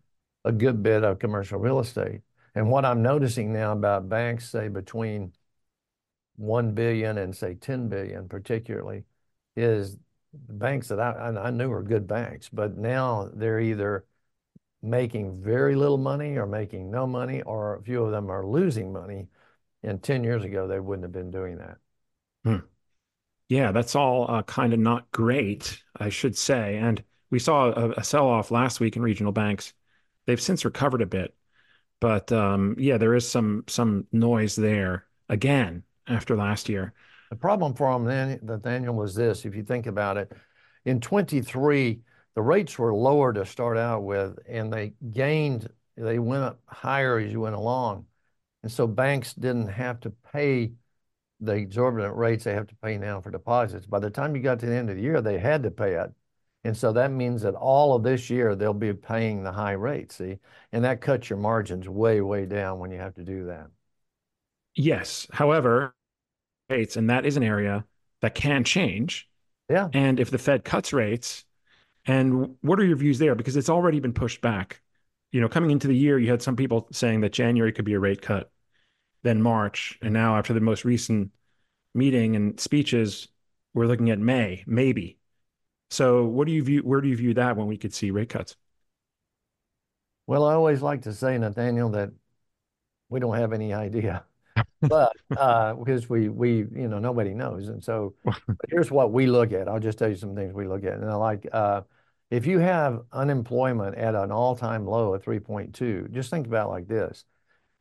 a 0.47 0.53
good 0.53 0.83
bit 0.83 1.05
of 1.05 1.19
commercial 1.19 1.59
real 1.59 1.79
estate. 1.79 2.23
And 2.55 2.71
what 2.71 2.87
I'm 2.87 3.03
noticing 3.03 3.53
now 3.53 3.73
about 3.73 4.09
banks, 4.09 4.49
say 4.49 4.69
between 4.69 5.33
one 6.37 6.73
billion 6.73 7.19
and 7.19 7.37
say 7.37 7.55
10 7.55 7.91
billion, 7.91 8.29
particularly, 8.29 9.05
is 9.57 9.97
banks 10.33 10.89
that 10.89 11.01
I, 11.01 11.29
I 11.29 11.51
knew 11.51 11.69
were 11.69 11.83
good 11.83 12.07
banks, 12.07 12.49
but 12.49 12.77
now 12.77 13.31
they're 13.35 13.61
either 13.61 14.05
making 14.83 15.43
very 15.43 15.75
little 15.75 15.99
money 15.99 16.37
or 16.37 16.47
making 16.47 16.91
no 16.91 17.07
money, 17.07 17.43
or 17.43 17.77
a 17.77 17.83
few 17.83 18.03
of 18.05 18.13
them 18.13 18.31
are 18.31 18.47
losing 18.47 18.93
money. 18.93 19.29
And 19.83 20.03
10 20.03 20.25
years 20.25 20.45
ago, 20.45 20.67
they 20.67 20.81
wouldn't 20.81 21.05
have 21.05 21.13
been 21.13 21.31
doing 21.31 21.59
that. 21.59 21.77
Hmm. 22.45 22.67
Yeah, 23.49 23.73
that's 23.73 23.97
all 23.97 24.31
uh, 24.31 24.43
kind 24.45 24.73
of 24.73 24.79
not 24.79 25.11
great, 25.11 25.83
I 25.97 26.09
should 26.09 26.37
say. 26.37 26.77
And 26.77 27.03
we 27.31 27.39
saw 27.39 27.71
a, 27.73 27.91
a 27.93 28.05
sell 28.05 28.29
off 28.29 28.51
last 28.51 28.81
week 28.81 28.97
in 28.97 29.03
regional 29.03 29.33
banks. 29.33 29.73
They've 30.27 30.41
since 30.41 30.65
recovered 30.65 31.03
a 31.03 31.07
bit, 31.07 31.35
but 32.01 32.31
um, 32.31 32.77
yeah, 32.79 32.99
there 32.99 33.15
is 33.15 33.29
some 33.29 33.65
some 33.67 34.07
noise 34.13 34.55
there 34.55 35.07
again 35.29 35.83
after 36.07 36.37
last 36.37 36.69
year. 36.69 36.93
The 37.31 37.37
problem 37.37 37.75
for 37.75 37.99
Nathaniel, 37.99 38.95
was 38.95 39.15
this: 39.15 39.45
if 39.45 39.55
you 39.55 39.63
think 39.63 39.87
about 39.87 40.17
it, 40.17 40.33
in 40.85 41.01
23, 41.01 42.01
the 42.35 42.43
rates 42.43 42.79
were 42.79 42.95
lower 42.95 43.33
to 43.33 43.45
start 43.47 43.79
out 43.79 44.03
with, 44.03 44.39
and 44.49 44.73
they 44.73 44.95
gained, 45.13 45.69
they 45.97 46.19
went 46.19 46.43
up 46.43 46.61
higher 46.67 47.19
as 47.19 47.33
you 47.33 47.41
went 47.41 47.55
along. 47.55 48.07
And 48.63 48.71
so 48.71 48.87
banks 48.87 49.33
didn't 49.35 49.69
have 49.69 50.01
to 50.01 50.11
pay 50.33 50.73
the 51.41 51.53
exorbitant 51.53 52.17
rates 52.17 52.45
they 52.45 52.53
have 52.53 52.67
to 52.67 52.77
pay 52.77 52.99
now 52.99 53.21
for 53.21 53.31
deposits. 53.31 53.87
By 53.87 54.01
the 54.01 54.11
time 54.11 54.37
you 54.37 54.43
got 54.43 54.59
to 54.61 54.67
the 54.67 54.75
end 54.75 54.91
of 54.91 54.97
the 54.97 55.03
year, 55.03 55.23
they 55.23 55.39
had 55.39 55.63
to 55.63 55.71
pay 55.71 55.95
it. 55.95 56.11
And 56.65 56.77
so 56.77 56.93
that 56.93 57.11
means 57.11 57.41
that 57.43 57.55
all 57.55 57.95
of 57.95 58.03
this 58.03 58.29
year 58.29 58.55
they'll 58.55 58.75
be 58.75 58.93
paying 58.93 59.43
the 59.43 59.53
high 59.53 59.73
rate, 59.73 60.13
see? 60.13 60.39
And 60.73 60.85
that 60.85 61.01
cuts 61.01 61.31
your 61.31 61.39
margins 61.39 61.89
way, 61.89 62.21
way 62.21 62.45
down 62.45 62.79
when 62.79 62.91
you 62.91 62.99
have 62.99 63.15
to 63.15 63.25
do 63.25 63.47
that. 63.47 63.69
Yes. 64.75 65.27
However, 65.33 65.95
rates, 66.71 66.97
and 66.97 67.11
that 67.11 67.27
is 67.27 67.37
an 67.37 67.43
area 67.43 67.85
that 68.21 68.35
can 68.35 68.65
change. 68.65 69.29
Yeah. 69.69 69.89
And 69.93 70.19
if 70.19 70.31
the 70.31 70.39
Fed 70.39 70.65
cuts 70.65 70.93
rates, 70.93 71.45
and 72.07 72.57
what 72.63 72.81
are 72.81 72.85
your 72.85 72.97
views 72.97 73.19
there? 73.19 73.35
Because 73.35 73.57
it's 73.57 73.69
already 73.69 74.01
been 74.01 74.13
pushed 74.13 74.41
back. 74.41 74.81
You 75.33 75.41
know, 75.41 75.49
coming 75.49 75.71
into 75.71 75.87
the 75.87 75.97
year, 75.97 76.19
you 76.19 76.31
had 76.31 76.43
some 76.43 76.57
people 76.57 76.89
saying 76.93 77.21
that 77.21 77.33
January 77.33 77.73
could 77.73 77.85
be 77.85 77.95
a 77.95 78.01
rate 78.01 78.23
cut, 78.23 78.51
then 79.23 79.43
March, 79.43 79.99
and 80.03 80.13
now 80.13 80.37
after 80.37 80.53
the 80.53 80.61
most 80.61 80.85
recent 80.85 81.31
meeting 81.95 82.37
and 82.37 82.59
speeches, 82.59 83.29
we're 83.75 83.87
looking 83.87 84.11
at 84.11 84.19
May, 84.19 84.65
maybe. 84.67 85.19
So, 85.91 86.25
what 86.25 86.47
do 86.47 86.53
you 86.53 86.63
view? 86.63 86.81
Where 86.81 87.01
do 87.01 87.09
you 87.09 87.17
view 87.17 87.35
that 87.35 87.57
when 87.57 87.67
we 87.67 87.77
could 87.77 87.93
see 87.93 88.11
rate 88.11 88.29
cuts? 88.29 88.57
Well, 90.27 90.45
I 90.45 90.55
always 90.55 90.83
like 90.83 91.03
to 91.03 91.13
say, 91.13 91.37
Nathaniel, 91.37 91.91
that 91.91 92.11
we 93.09 93.19
don't 93.19 93.37
have 93.37 93.53
any 93.53 93.73
idea 93.73 94.25
but 94.83 95.13
uh, 95.37 95.75
because 95.75 96.09
we 96.09 96.29
we 96.29 96.59
you 96.59 96.89
know 96.89 96.99
nobody 96.99 97.35
knows, 97.35 97.69
and 97.69 97.83
so 97.83 98.15
here's 98.69 98.91
what 98.91 99.13
we 99.13 99.27
look 99.27 99.53
at. 99.53 99.69
I'll 99.69 99.81
just 99.81 99.99
tell 99.99 100.09
you 100.09 100.17
some 100.17 100.35
things 100.35 100.53
we 100.53 100.67
look 100.67 100.85
at, 100.85 100.95
and 100.95 101.11
I 101.11 101.15
like 101.15 101.47
uh, 101.53 101.83
if 102.31 102.47
you 102.47 102.59
have 102.61 103.03
unemployment 103.13 103.97
at 103.97 104.15
an 104.15 104.31
all-time 104.31 104.87
low 104.87 105.15
of 105.15 105.23
3.2, 105.23 106.09
just 106.13 106.31
think 106.31 106.47
about 106.47 106.69
like 106.71 106.87
this, 106.87 107.25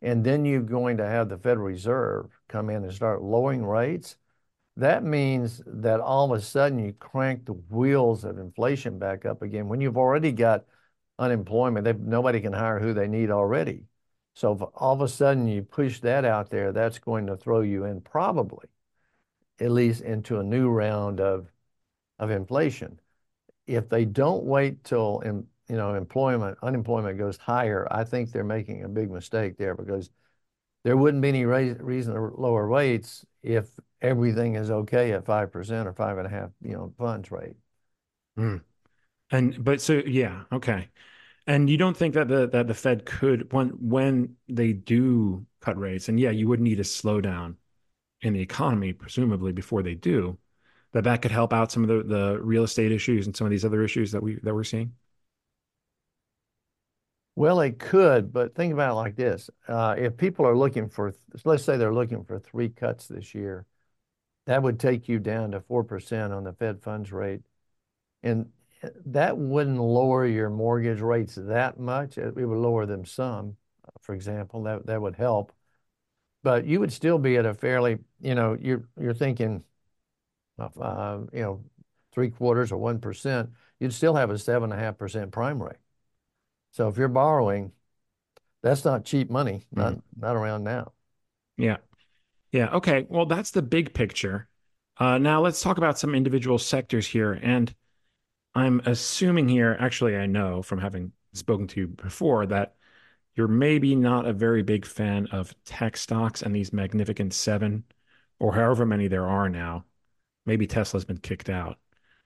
and 0.02 0.24
then 0.24 0.46
you're 0.46 0.62
going 0.62 0.98
to 0.98 1.06
have 1.06 1.30
the 1.30 1.38
Federal 1.38 1.68
Reserve 1.68 2.28
come 2.48 2.70
in 2.70 2.84
and 2.84 2.94
start 2.94 3.22
lowering 3.22 3.66
rates. 3.66 4.18
That 4.78 5.04
means 5.04 5.62
that 5.66 6.00
all 6.00 6.32
of 6.32 6.40
a 6.40 6.42
sudden 6.42 6.80
you 6.80 6.94
crank 6.94 7.46
the 7.46 7.54
wheels 7.54 8.24
of 8.24 8.38
inflation 8.40 8.98
back 8.98 9.26
up 9.26 9.42
again 9.42 9.68
when 9.68 9.82
you've 9.82 9.98
already 9.98 10.32
got 10.32 10.66
unemployment. 11.20 12.00
nobody 12.02 12.40
can 12.42 12.54
hire 12.54 12.80
who 12.80 12.94
they 12.94 13.08
need 13.08 13.30
already. 13.30 13.84
So 14.36 14.54
if 14.54 14.62
all 14.76 14.94
of 14.94 15.02
a 15.02 15.08
sudden 15.08 15.48
you 15.48 15.64
push 15.64 16.00
that 16.02 16.26
out 16.26 16.50
there, 16.50 16.72
that's 16.72 17.00
going 17.00 17.28
to 17.28 17.36
throw 17.38 17.62
you 17.62 17.86
in 17.86 18.02
probably 18.02 18.68
at 19.60 19.72
least 19.72 20.02
into 20.02 20.40
a 20.40 20.44
new 20.44 20.70
round 20.70 21.20
of 21.20 21.52
of 22.20 22.32
inflation. 22.32 23.00
If 23.68 23.90
they 23.90 24.06
don't 24.06 24.44
wait 24.46 24.84
till 24.84 25.22
you 25.26 25.76
know 25.76 25.96
employment 25.96 26.58
unemployment 26.62 27.18
goes 27.18 27.38
higher, 27.38 27.88
I 27.92 28.04
think 28.04 28.32
they're 28.32 28.44
making 28.44 28.84
a 28.84 28.90
big 28.90 29.12
mistake 29.12 29.58
there 29.58 29.76
because 29.76 30.10
there 30.84 30.98
wouldn't 30.98 31.22
be 31.22 31.30
any 31.30 31.46
reason 31.46 32.14
to 32.14 32.22
lower 32.22 32.68
rates 32.68 33.26
if 33.44 33.70
everything 34.02 34.56
is 34.56 34.72
okay 34.72 35.12
at 35.14 35.26
five 35.26 35.52
percent 35.52 35.88
or 35.88 35.94
five 35.94 36.18
and 36.18 36.28
a 36.28 36.30
half, 36.30 36.52
you 36.62 36.74
know, 36.74 36.94
funds 36.98 37.32
rate. 37.32 37.58
Mm. 38.38 38.62
And 39.32 39.64
but 39.64 39.82
so 39.82 40.02
yeah, 40.06 40.44
okay. 40.52 40.90
And 41.50 41.68
you 41.68 41.78
don't 41.78 41.98
think 41.98 42.14
that 42.14 42.28
the 42.28 42.48
that 42.50 42.68
the 42.68 42.76
Fed 42.76 43.06
could 43.08 43.52
when 43.52 43.70
when 43.70 44.36
they 44.48 44.72
do 44.72 45.48
cut 45.62 45.78
rates, 45.80 46.08
and 46.08 46.20
yeah, 46.20 46.30
you 46.30 46.48
would 46.48 46.60
need 46.62 46.80
a 46.80 46.84
slowdown 46.84 47.56
in 48.22 48.34
the 48.34 48.42
economy, 48.42 48.94
presumably 48.94 49.52
before 49.52 49.84
they 49.84 49.96
do, 49.96 50.38
that 50.94 51.06
that 51.06 51.24
could 51.24 51.32
help 51.32 51.52
out 51.52 51.72
some 51.72 51.84
of 51.84 51.90
the 51.90 52.04
the 52.04 52.40
real 52.42 52.64
estate 52.64 52.92
issues 52.92 53.26
and 53.26 53.36
some 53.36 53.48
of 53.48 53.52
these 53.52 53.66
other 53.66 53.84
issues 53.84 54.12
that 54.12 54.22
we 54.22 54.36
that 54.44 54.54
we're 54.54 54.64
seeing. 54.64 54.94
Well, 57.36 57.62
it 57.62 57.80
could, 57.80 58.34
but 58.34 58.54
think 58.54 58.74
about 58.74 58.92
it 58.92 58.96
like 58.96 59.16
this. 59.16 59.50
Uh, 59.68 59.96
if 59.98 60.18
people 60.18 60.46
are 60.46 60.58
looking 60.58 60.90
for, 60.90 61.14
let's 61.46 61.64
say 61.64 61.78
they're 61.78 61.94
looking 61.94 62.24
for 62.26 62.38
three 62.38 62.70
cuts 62.70 63.08
this 63.08 63.34
year, 63.34 63.66
that 64.46 64.62
would 64.62 64.80
take 64.80 65.08
you 65.08 65.20
down 65.20 65.52
to 65.52 65.62
4% 65.62 66.32
on 66.36 66.44
the 66.44 66.54
Fed 66.54 66.82
funds 66.84 67.12
rate. 67.12 67.42
And 68.24 68.52
that 69.06 69.38
wouldn't 69.38 69.80
lower 69.80 70.26
your 70.26 70.50
mortgage 70.50 71.02
rates 71.02 71.36
that 71.36 71.80
much. 71.80 72.18
It 72.18 72.36
would 72.36 72.58
lower 72.58 72.86
them 72.86 73.06
some, 73.06 73.58
for 74.02 74.14
example, 74.14 74.64
that, 74.64 74.86
that 74.86 75.02
would 75.02 75.16
help. 75.16 75.52
But 76.44 76.66
you 76.66 76.80
would 76.80 76.94
still 76.94 77.20
be 77.20 77.38
at 77.38 77.46
a 77.46 77.54
fairly, 77.54 78.00
you 78.22 78.36
know, 78.36 78.58
you're, 78.60 78.84
you're 78.98 79.14
thinking, 79.14 79.64
uh, 80.58 81.20
you 81.34 81.42
know, 81.42 81.64
three 82.14 82.30
quarters 82.30 82.72
or 82.72 82.78
1%, 82.78 83.50
you'd 83.80 83.94
still 83.94 84.16
have 84.16 84.30
a 84.30 84.36
7.5% 84.36 85.32
prime 85.32 85.62
rate. 85.62 85.78
So 86.72 86.88
if 86.88 86.98
you're 86.98 87.08
borrowing, 87.08 87.72
that's 88.62 88.86
not 88.86 89.06
cheap 89.06 89.30
money, 89.30 89.64
not 89.72 89.94
mm-hmm. 89.94 90.22
not 90.22 90.36
around 90.36 90.64
now. 90.64 90.92
Yeah. 91.58 91.78
Yeah. 92.52 92.70
Okay. 92.74 93.06
Well, 93.10 93.26
that's 93.26 93.52
the 93.52 93.62
big 93.62 93.94
picture. 93.94 94.48
Uh, 94.98 95.18
now 95.18 95.42
let's 95.42 95.62
talk 95.62 95.78
about 95.78 95.98
some 95.98 96.14
individual 96.14 96.58
sectors 96.58 97.08
here. 97.08 97.40
And 97.42 97.74
I'm 98.56 98.82
assuming 98.86 99.48
here, 99.48 99.78
actually, 99.80 100.18
I 100.18 100.26
know 100.26 100.62
from 100.62 100.80
having 100.80 101.12
spoken 101.34 101.68
to 101.68 101.82
you 101.82 101.88
before 101.88 102.46
that 102.48 102.76
you're 103.36 103.48
maybe 103.48 103.96
not 103.96 104.26
a 104.26 104.34
very 104.34 104.64
big 104.64 104.86
fan 104.86 105.28
of 105.28 105.56
tech 105.64 105.96
stocks 105.96 106.42
and 106.42 106.54
these 106.54 106.74
magnificent 106.74 107.34
seven 107.34 107.84
or 108.40 108.54
however 108.54 108.86
many 108.86 109.08
there 109.08 109.28
are 109.28 109.50
now. 109.50 109.86
Maybe 110.46 110.68
Tesla's 110.68 111.06
been 111.06 111.20
kicked 111.20 111.50
out. 111.50 111.78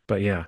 But 0.08 0.22
yeah. 0.22 0.46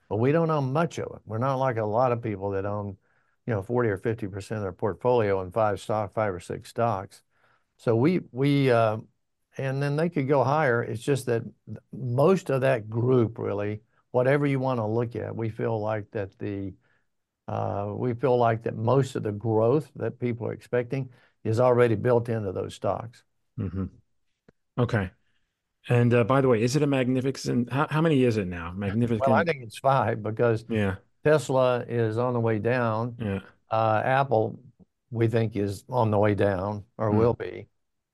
But 0.09 0.17
we 0.17 0.33
don't 0.33 0.51
own 0.51 0.73
much 0.73 0.99
of 0.99 1.07
it. 1.15 1.23
We're 1.25 1.39
not 1.39 1.57
like 1.57 1.77
a 1.77 1.85
lot 1.85 2.13
of 2.13 2.23
people 2.23 2.51
that 2.51 2.65
own, 2.65 2.97
you 3.47 3.55
know, 3.55 3.63
40 3.63 3.89
or 3.89 3.99
50% 3.99 4.57
of 4.57 4.63
their 4.63 4.73
portfolio 4.73 5.41
in 5.43 5.51
five 5.51 5.81
stock, 5.81 6.15
five 6.15 6.33
or 6.33 6.41
six 6.41 6.71
stocks. 6.71 7.23
So 7.79 7.97
we 7.97 8.21
we 8.31 8.71
uh, 8.71 8.99
and 9.59 9.83
then 9.83 9.97
they 9.97 10.09
could 10.09 10.29
go 10.29 10.45
higher. 10.45 10.83
It's 10.83 11.03
just 11.03 11.27
that 11.27 11.43
most 11.93 12.51
of 12.51 12.61
that 12.61 12.89
group, 12.89 13.39
really, 13.39 13.81
whatever 14.11 14.47
you 14.47 14.61
want 14.61 14.79
to 14.79 14.87
look 14.87 15.17
at, 15.17 15.35
we 15.35 15.49
feel 15.49 15.81
like 15.81 16.11
that 16.13 16.39
the 16.39 16.75
uh, 17.49 17.93
we 17.97 18.15
feel 18.15 18.37
like 18.37 18.63
that 18.63 18.77
most 18.77 19.17
of 19.17 19.23
the 19.25 19.33
growth 19.33 19.91
that 19.97 20.21
people 20.21 20.47
are 20.47 20.53
expecting 20.53 21.09
is 21.45 21.61
already 21.61 21.95
built 21.95 22.29
into 22.29 22.53
those 22.53 22.75
stocks. 22.75 23.23
Mm-hmm. 23.59 23.87
Okay. 24.79 25.11
And 25.89 26.13
uh, 26.13 26.25
by 26.25 26.41
the 26.41 26.49
way, 26.49 26.63
is 26.63 26.77
it 26.77 26.83
a 26.83 26.87
magnificent? 26.87 27.73
How, 27.73 27.87
how 27.91 28.01
many 28.01 28.23
is 28.25 28.37
it 28.37 28.47
now? 28.47 28.73
Magnificent. 28.73 29.23
Well, 29.27 29.35
I 29.35 29.45
think 29.45 29.63
it's 29.63 29.79
five 29.79 30.23
because 30.23 30.65
yeah, 30.69 30.97
Tesla 31.25 31.85
is 31.89 32.19
on 32.19 32.35
the 32.35 32.41
way 32.41 32.59
down. 32.59 33.17
Yeah. 33.19 33.41
Uh, 33.71 34.03
Apple, 34.05 34.61
we 35.11 35.27
think, 35.29 35.57
is 35.57 35.85
on 35.89 36.11
the 36.11 36.19
way 36.19 36.35
down 36.35 36.85
or 36.99 37.11
mm. 37.11 37.17
will 37.17 37.35
be 37.35 37.69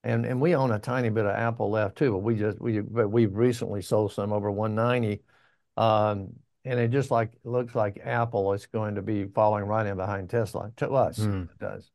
and 0.07 0.25
and 0.25 0.41
we 0.41 0.55
own 0.55 0.71
a 0.71 0.79
tiny 0.79 1.09
bit 1.09 1.27
of 1.27 1.33
Apple 1.33 1.71
left 1.71 1.99
too, 1.99 2.13
but 2.13 2.19
we 2.19 2.37
just 2.37 2.61
we 2.61 2.79
but 2.81 3.09
we've 3.09 3.35
recently 3.35 3.83
sold 3.83 4.13
some 4.13 4.33
over 4.33 4.51
190, 4.51 5.21
um, 5.77 6.33
and 6.65 6.79
it 6.79 6.93
just 6.93 7.11
like 7.11 7.33
looks 7.43 7.75
like 7.75 8.01
Apple 8.05 8.53
is 8.53 8.67
going 8.67 8.95
to 8.95 9.03
be 9.03 9.25
following 9.25 9.65
right 9.65 9.85
in 9.85 9.97
behind 9.97 10.31
Tesla 10.31 10.71
to 10.77 10.91
us. 10.91 11.19
Mm. 11.19 11.45
It 11.51 11.59
does. 11.59 11.91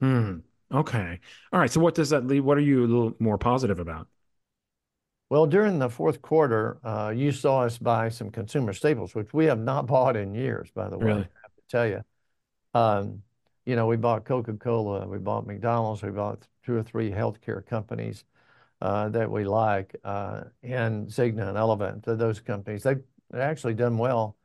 Hmm. 0.00 0.38
Okay. 0.74 1.20
All 1.52 1.60
right. 1.60 1.70
So 1.70 1.80
what 1.80 1.94
does 1.94 2.10
that 2.10 2.26
leave? 2.26 2.44
What 2.44 2.58
are 2.58 2.62
you 2.62 2.80
a 2.80 2.86
little 2.86 3.14
more 3.20 3.38
positive 3.38 3.78
about? 3.78 4.08
Well, 5.30 5.46
during 5.46 5.78
the 5.78 5.88
fourth 5.88 6.20
quarter, 6.20 6.78
uh, 6.84 7.12
you 7.14 7.32
saw 7.32 7.60
us 7.62 7.78
buy 7.78 8.08
some 8.08 8.30
consumer 8.30 8.72
staples, 8.72 9.14
which 9.14 9.32
we 9.32 9.46
have 9.46 9.58
not 9.58 9.86
bought 9.86 10.16
in 10.16 10.34
years, 10.34 10.70
by 10.74 10.88
the 10.88 10.98
way. 10.98 11.06
Really? 11.06 11.20
I 11.22 11.42
have 11.42 11.54
to 11.56 11.62
tell 11.68 11.86
you. 11.86 12.04
Um, 12.74 13.22
you 13.64 13.76
know, 13.76 13.86
we 13.86 13.96
bought 13.96 14.24
Coca-Cola, 14.24 15.08
we 15.08 15.18
bought 15.18 15.46
McDonald's, 15.46 16.02
we 16.02 16.10
bought 16.10 16.46
two 16.64 16.76
or 16.76 16.82
three 16.82 17.10
healthcare 17.10 17.64
companies 17.64 18.24
uh, 18.82 19.08
that 19.08 19.30
we 19.30 19.44
like, 19.44 19.96
uh, 20.04 20.42
and 20.62 21.08
Cigna 21.08 21.48
and 21.48 21.56
Elevance, 21.56 22.04
those 22.04 22.40
companies. 22.40 22.82
They've 22.82 23.02
actually 23.32 23.74
done 23.74 23.96
well. 23.96 24.36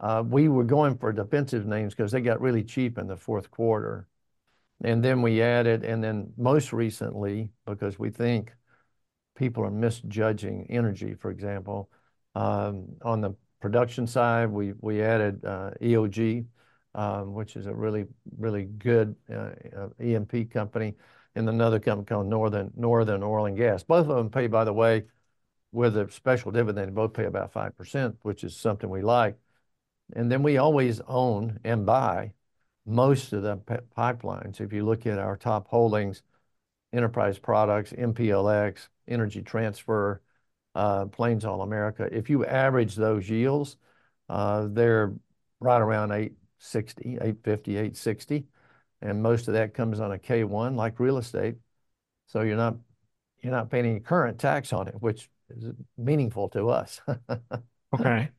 Uh, 0.00 0.22
we 0.26 0.48
were 0.48 0.64
going 0.64 0.98
for 0.98 1.12
defensive 1.12 1.66
names 1.66 1.94
because 1.94 2.12
they 2.12 2.20
got 2.20 2.40
really 2.40 2.62
cheap 2.62 2.98
in 2.98 3.06
the 3.06 3.16
fourth 3.16 3.50
quarter. 3.50 4.06
And 4.82 5.04
then 5.04 5.22
we 5.22 5.42
added, 5.42 5.84
and 5.84 6.02
then 6.02 6.32
most 6.36 6.72
recently, 6.72 7.50
because 7.66 7.98
we 7.98 8.10
think 8.10 8.52
people 9.36 9.64
are 9.64 9.70
misjudging 9.70 10.66
energy, 10.70 11.14
for 11.14 11.30
example, 11.30 11.90
um, 12.34 12.86
on 13.02 13.20
the 13.20 13.34
production 13.60 14.06
side, 14.06 14.50
we 14.50 14.72
we 14.80 15.02
added 15.02 15.42
EOG, 15.42 16.46
um, 16.94 17.34
which 17.34 17.56
is 17.56 17.66
a 17.66 17.74
really, 17.74 18.06
really 18.38 18.64
good 18.64 19.16
uh, 19.32 19.50
uh, 19.76 20.44
company, 20.52 20.94
and 21.34 21.48
another 21.48 21.80
company 21.80 22.06
called 22.06 22.26
Northern 22.26 22.70
Northern 22.76 23.22
Oil 23.22 23.46
and 23.46 23.56
Gas. 23.56 23.82
Both 23.82 24.08
of 24.08 24.16
them 24.16 24.30
pay, 24.30 24.46
by 24.46 24.64
the 24.64 24.72
way, 24.72 25.04
with 25.72 25.96
a 25.96 26.10
special 26.10 26.50
dividend, 26.50 26.94
both 26.94 27.12
pay 27.12 27.24
about 27.24 27.52
5%, 27.52 28.16
which 28.22 28.44
is 28.44 28.56
something 28.56 28.88
we 28.88 29.02
like. 29.02 29.36
And 30.14 30.30
then 30.30 30.42
we 30.42 30.56
always 30.56 31.00
own 31.06 31.58
and 31.64 31.84
buy 31.84 32.32
most 32.88 33.32
of 33.32 33.42
the 33.42 33.56
pipelines. 33.96 34.60
If 34.60 34.72
you 34.72 34.84
look 34.84 35.06
at 35.06 35.18
our 35.18 35.36
top 35.36 35.68
holdings, 35.68 36.22
Enterprise 36.92 37.38
Products, 37.38 37.92
MPLX, 37.92 38.88
Energy 39.06 39.42
Transfer, 39.42 40.22
uh, 40.74 41.06
Plains 41.06 41.44
All 41.44 41.62
America, 41.62 42.08
if 42.10 42.30
you 42.30 42.44
average 42.46 42.94
those 42.94 43.28
yields, 43.28 43.76
they're 44.28 45.14
right 45.60 45.80
around 45.80 46.12
8 46.12 46.32
60, 46.58 47.14
850, 47.14 47.72
860. 47.72 48.46
And 49.00 49.22
most 49.22 49.48
of 49.48 49.54
that 49.54 49.74
comes 49.74 50.00
on 50.00 50.12
a 50.12 50.18
K1 50.18 50.74
like 50.74 50.98
real 50.98 51.18
estate. 51.18 51.56
So 52.26 52.42
you're 52.42 52.56
not 52.56 52.76
you're 53.40 53.52
not 53.52 53.70
paying 53.70 53.86
any 53.86 54.00
current 54.00 54.38
tax 54.38 54.72
on 54.72 54.88
it, 54.88 54.94
which 55.00 55.30
is 55.50 55.72
meaningful 55.96 56.48
to 56.50 56.68
us. 56.68 57.00
okay. 57.94 58.30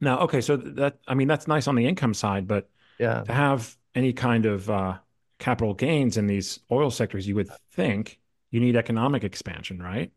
Now, 0.00 0.20
okay, 0.20 0.40
so 0.40 0.56
that 0.56 0.98
I 1.06 1.14
mean 1.14 1.28
that's 1.28 1.46
nice 1.46 1.68
on 1.68 1.74
the 1.74 1.86
income 1.86 2.14
side, 2.14 2.48
but 2.48 2.70
yeah, 3.00 3.22
to 3.24 3.32
have 3.32 3.76
any 3.94 4.12
kind 4.12 4.46
of 4.46 4.68
uh, 4.68 4.98
capital 5.38 5.74
gains 5.74 6.16
in 6.16 6.26
these 6.26 6.60
oil 6.70 6.90
sectors, 6.90 7.26
you 7.26 7.34
would 7.34 7.48
think 7.72 8.20
you 8.50 8.60
need 8.60 8.76
economic 8.76 9.24
expansion, 9.24 9.80
right? 9.82 10.12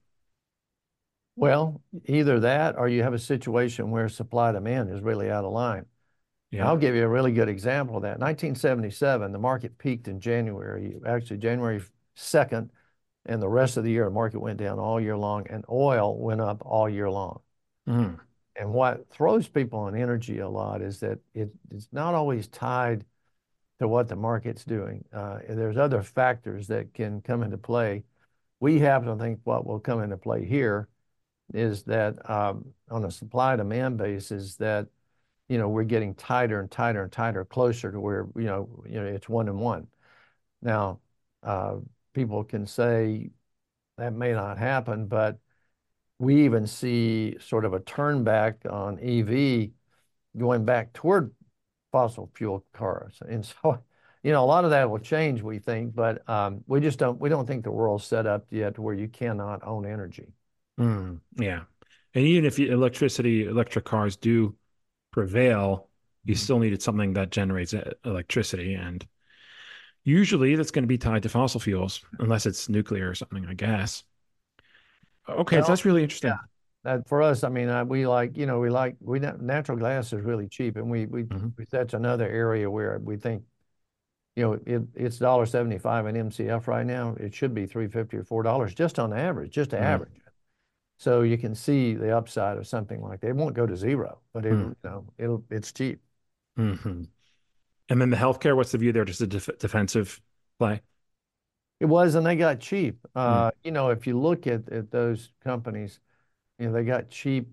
Well, 1.35 1.81
either 2.05 2.41
that 2.41 2.77
or 2.77 2.87
you 2.87 3.01
have 3.01 3.13
a 3.13 3.19
situation 3.19 3.89
where 3.89 4.09
supply 4.09 4.51
demand 4.51 4.91
is 4.91 5.01
really 5.01 5.31
out 5.31 5.45
of 5.45 5.53
line. 5.53 5.85
Yeah. 6.51 6.67
I'll 6.67 6.77
give 6.77 6.93
you 6.93 7.03
a 7.03 7.07
really 7.07 7.31
good 7.31 7.49
example 7.49 7.95
of 7.95 8.03
that. 8.03 8.19
1977, 8.19 9.31
the 9.31 9.39
market 9.39 9.77
peaked 9.79 10.07
in 10.07 10.19
January, 10.19 10.99
actually 11.07 11.37
January 11.37 11.81
2nd, 12.15 12.69
and 13.25 13.41
the 13.41 13.49
rest 13.49 13.77
of 13.77 13.83
the 13.83 13.89
year, 13.89 14.05
the 14.05 14.11
market 14.11 14.39
went 14.39 14.59
down 14.59 14.77
all 14.77 14.99
year 14.99 15.17
long, 15.17 15.47
and 15.49 15.65
oil 15.71 16.19
went 16.19 16.41
up 16.41 16.61
all 16.63 16.87
year 16.87 17.09
long. 17.09 17.39
Mm. 17.87 18.19
And 18.55 18.71
what 18.71 19.09
throws 19.09 19.47
people 19.47 19.79
on 19.79 19.95
energy 19.95 20.39
a 20.39 20.49
lot 20.49 20.81
is 20.81 20.99
that 20.99 21.19
it, 21.33 21.49
it's 21.71 21.87
not 21.91 22.13
always 22.13 22.47
tied 22.47 23.05
to 23.79 23.87
what 23.87 24.07
the 24.07 24.15
market's 24.15 24.63
doing. 24.63 25.03
Uh, 25.11 25.39
there's 25.49 25.77
other 25.77 26.03
factors 26.03 26.67
that 26.67 26.93
can 26.93 27.21
come 27.21 27.43
into 27.43 27.57
play. 27.57 28.03
We 28.59 28.79
happen 28.79 29.07
to 29.07 29.21
think 29.21 29.39
what 29.43 29.65
will 29.65 29.79
come 29.79 30.01
into 30.01 30.17
play 30.17 30.45
here 30.45 30.87
is 31.53 31.83
that 31.83 32.29
um, 32.29 32.65
on 32.89 33.05
a 33.05 33.11
supply-demand 33.11 33.97
basis, 33.97 34.55
that 34.55 34.87
you 35.49 35.57
know 35.57 35.67
we're 35.67 35.83
getting 35.83 36.15
tighter 36.15 36.59
and 36.59 36.71
tighter 36.71 37.03
and 37.03 37.11
tighter, 37.11 37.43
closer 37.43 37.91
to 37.91 37.99
where 37.99 38.27
you 38.35 38.45
know 38.45 38.69
you 38.87 38.95
know 38.95 39.05
it's 39.05 39.27
one 39.27 39.49
and 39.49 39.59
one. 39.59 39.87
Now, 40.61 40.99
uh, 41.41 41.75
people 42.13 42.43
can 42.43 42.65
say 42.65 43.31
that 43.97 44.13
may 44.13 44.31
not 44.31 44.57
happen, 44.57 45.07
but 45.07 45.37
we 46.19 46.45
even 46.45 46.67
see 46.67 47.37
sort 47.39 47.65
of 47.65 47.73
a 47.73 47.79
turn 47.79 48.23
back 48.23 48.57
on 48.69 48.99
EV 48.99 49.71
going 50.37 50.65
back 50.65 50.93
toward 50.93 51.31
fossil 51.91 52.29
fuel 52.35 52.65
cars. 52.73 53.17
And 53.27 53.45
so, 53.45 53.79
you 54.23 54.31
know, 54.31 54.43
a 54.43 54.45
lot 54.45 54.63
of 54.65 54.71
that 54.71 54.89
will 54.89 54.99
change, 54.99 55.41
we 55.41 55.59
think, 55.59 55.95
but 55.95 56.27
um, 56.29 56.63
we 56.67 56.79
just 56.79 56.99
don't 56.99 57.19
we 57.19 57.29
don't 57.29 57.45
think 57.45 57.63
the 57.63 57.71
world's 57.71 58.05
set 58.05 58.25
up 58.25 58.45
yet 58.49 58.75
to 58.75 58.81
where 58.81 58.95
you 58.95 59.07
cannot 59.07 59.65
own 59.65 59.85
energy. 59.85 60.33
Mm, 60.79 61.19
yeah. 61.37 61.61
And 62.15 62.25
even 62.25 62.45
if 62.45 62.59
electricity, 62.59 63.45
electric 63.45 63.85
cars 63.85 64.15
do 64.15 64.55
prevail, 65.11 65.89
you 66.25 66.35
still 66.35 66.59
needed 66.59 66.81
something 66.81 67.13
that 67.13 67.31
generates 67.31 67.73
electricity. 68.05 68.75
And 68.75 69.05
usually 70.03 70.55
that's 70.55 70.71
going 70.71 70.83
to 70.83 70.87
be 70.87 70.97
tied 70.97 71.23
to 71.23 71.29
fossil 71.29 71.59
fuels, 71.59 72.03
unless 72.19 72.45
it's 72.45 72.69
nuclear 72.69 73.09
or 73.09 73.15
something, 73.15 73.45
I 73.45 73.53
guess. 73.53 74.03
Okay, 75.29 75.57
well, 75.57 75.65
so 75.65 75.71
that's 75.71 75.85
really 75.85 76.03
interesting. 76.03 76.31
Yeah. 76.31 76.37
That 76.83 77.07
for 77.07 77.21
us, 77.21 77.43
I 77.43 77.49
mean, 77.49 77.69
uh, 77.69 77.85
we 77.85 78.05
like, 78.05 78.37
you 78.37 78.45
know, 78.45 78.59
we 78.59 78.69
like 78.69 78.95
we 78.99 79.19
natural 79.19 79.77
gas 79.77 80.11
is 80.11 80.21
really 80.21 80.47
cheap, 80.49 80.75
and 80.75 80.89
we 80.89 81.05
we, 81.05 81.23
mm-hmm. 81.23 81.63
that's 81.71 81.93
another 81.93 82.27
area 82.27 82.69
where 82.69 82.99
we 83.01 83.15
think, 83.15 83.43
you 84.35 84.43
know, 84.43 84.53
it, 84.65 84.81
it's 84.93 85.17
dollar 85.17 85.45
seventy 85.45 85.77
five 85.77 86.05
an 86.05 86.15
MCF 86.15 86.67
right 86.67 86.85
now. 86.85 87.15
It 87.17 87.33
should 87.33 87.53
be 87.53 87.65
three 87.65 87.87
fifty 87.87 88.17
or 88.17 88.23
four 88.25 88.43
dollars 88.43 88.73
just 88.73 88.99
on 88.99 89.13
average, 89.13 89.53
just 89.53 89.69
to 89.69 89.77
mm-hmm. 89.77 89.85
average. 89.85 90.11
So 90.97 91.21
you 91.21 91.37
can 91.37 91.55
see 91.55 91.93
the 91.93 92.15
upside 92.15 92.57
of 92.57 92.67
something 92.67 93.01
like 93.01 93.21
that. 93.21 93.29
It 93.29 93.35
won't 93.35 93.55
go 93.55 93.65
to 93.65 93.77
zero, 93.77 94.19
but 94.33 94.45
it, 94.45 94.53
mm-hmm. 94.53 94.69
you 94.69 94.75
know, 94.83 95.05
it'll 95.17 95.43
it's 95.49 95.71
cheap. 95.71 96.01
Mm-hmm. 96.59 97.03
And 97.89 98.01
then 98.01 98.09
the 98.09 98.17
healthcare, 98.17 98.55
what's 98.55 98.71
the 98.71 98.77
view 98.77 98.91
there? 98.91 99.05
Just 99.05 99.21
a 99.21 99.27
def- 99.27 99.57
defensive 99.59 100.21
play? 100.59 100.81
It 101.83 101.89
was, 101.89 102.15
and 102.15 102.25
they 102.25 102.37
got 102.37 102.61
cheap. 102.61 103.05
Uh, 103.13 103.47
mm. 103.47 103.51
You 103.65 103.71
know, 103.71 103.89
if 103.89 104.07
you 104.07 104.17
look 104.17 104.47
at, 104.47 104.69
at 104.71 104.89
those 104.89 105.33
companies, 105.43 105.99
you 106.57 106.67
know, 106.67 106.71
they 106.71 106.85
got 106.85 107.09
cheap 107.09 107.49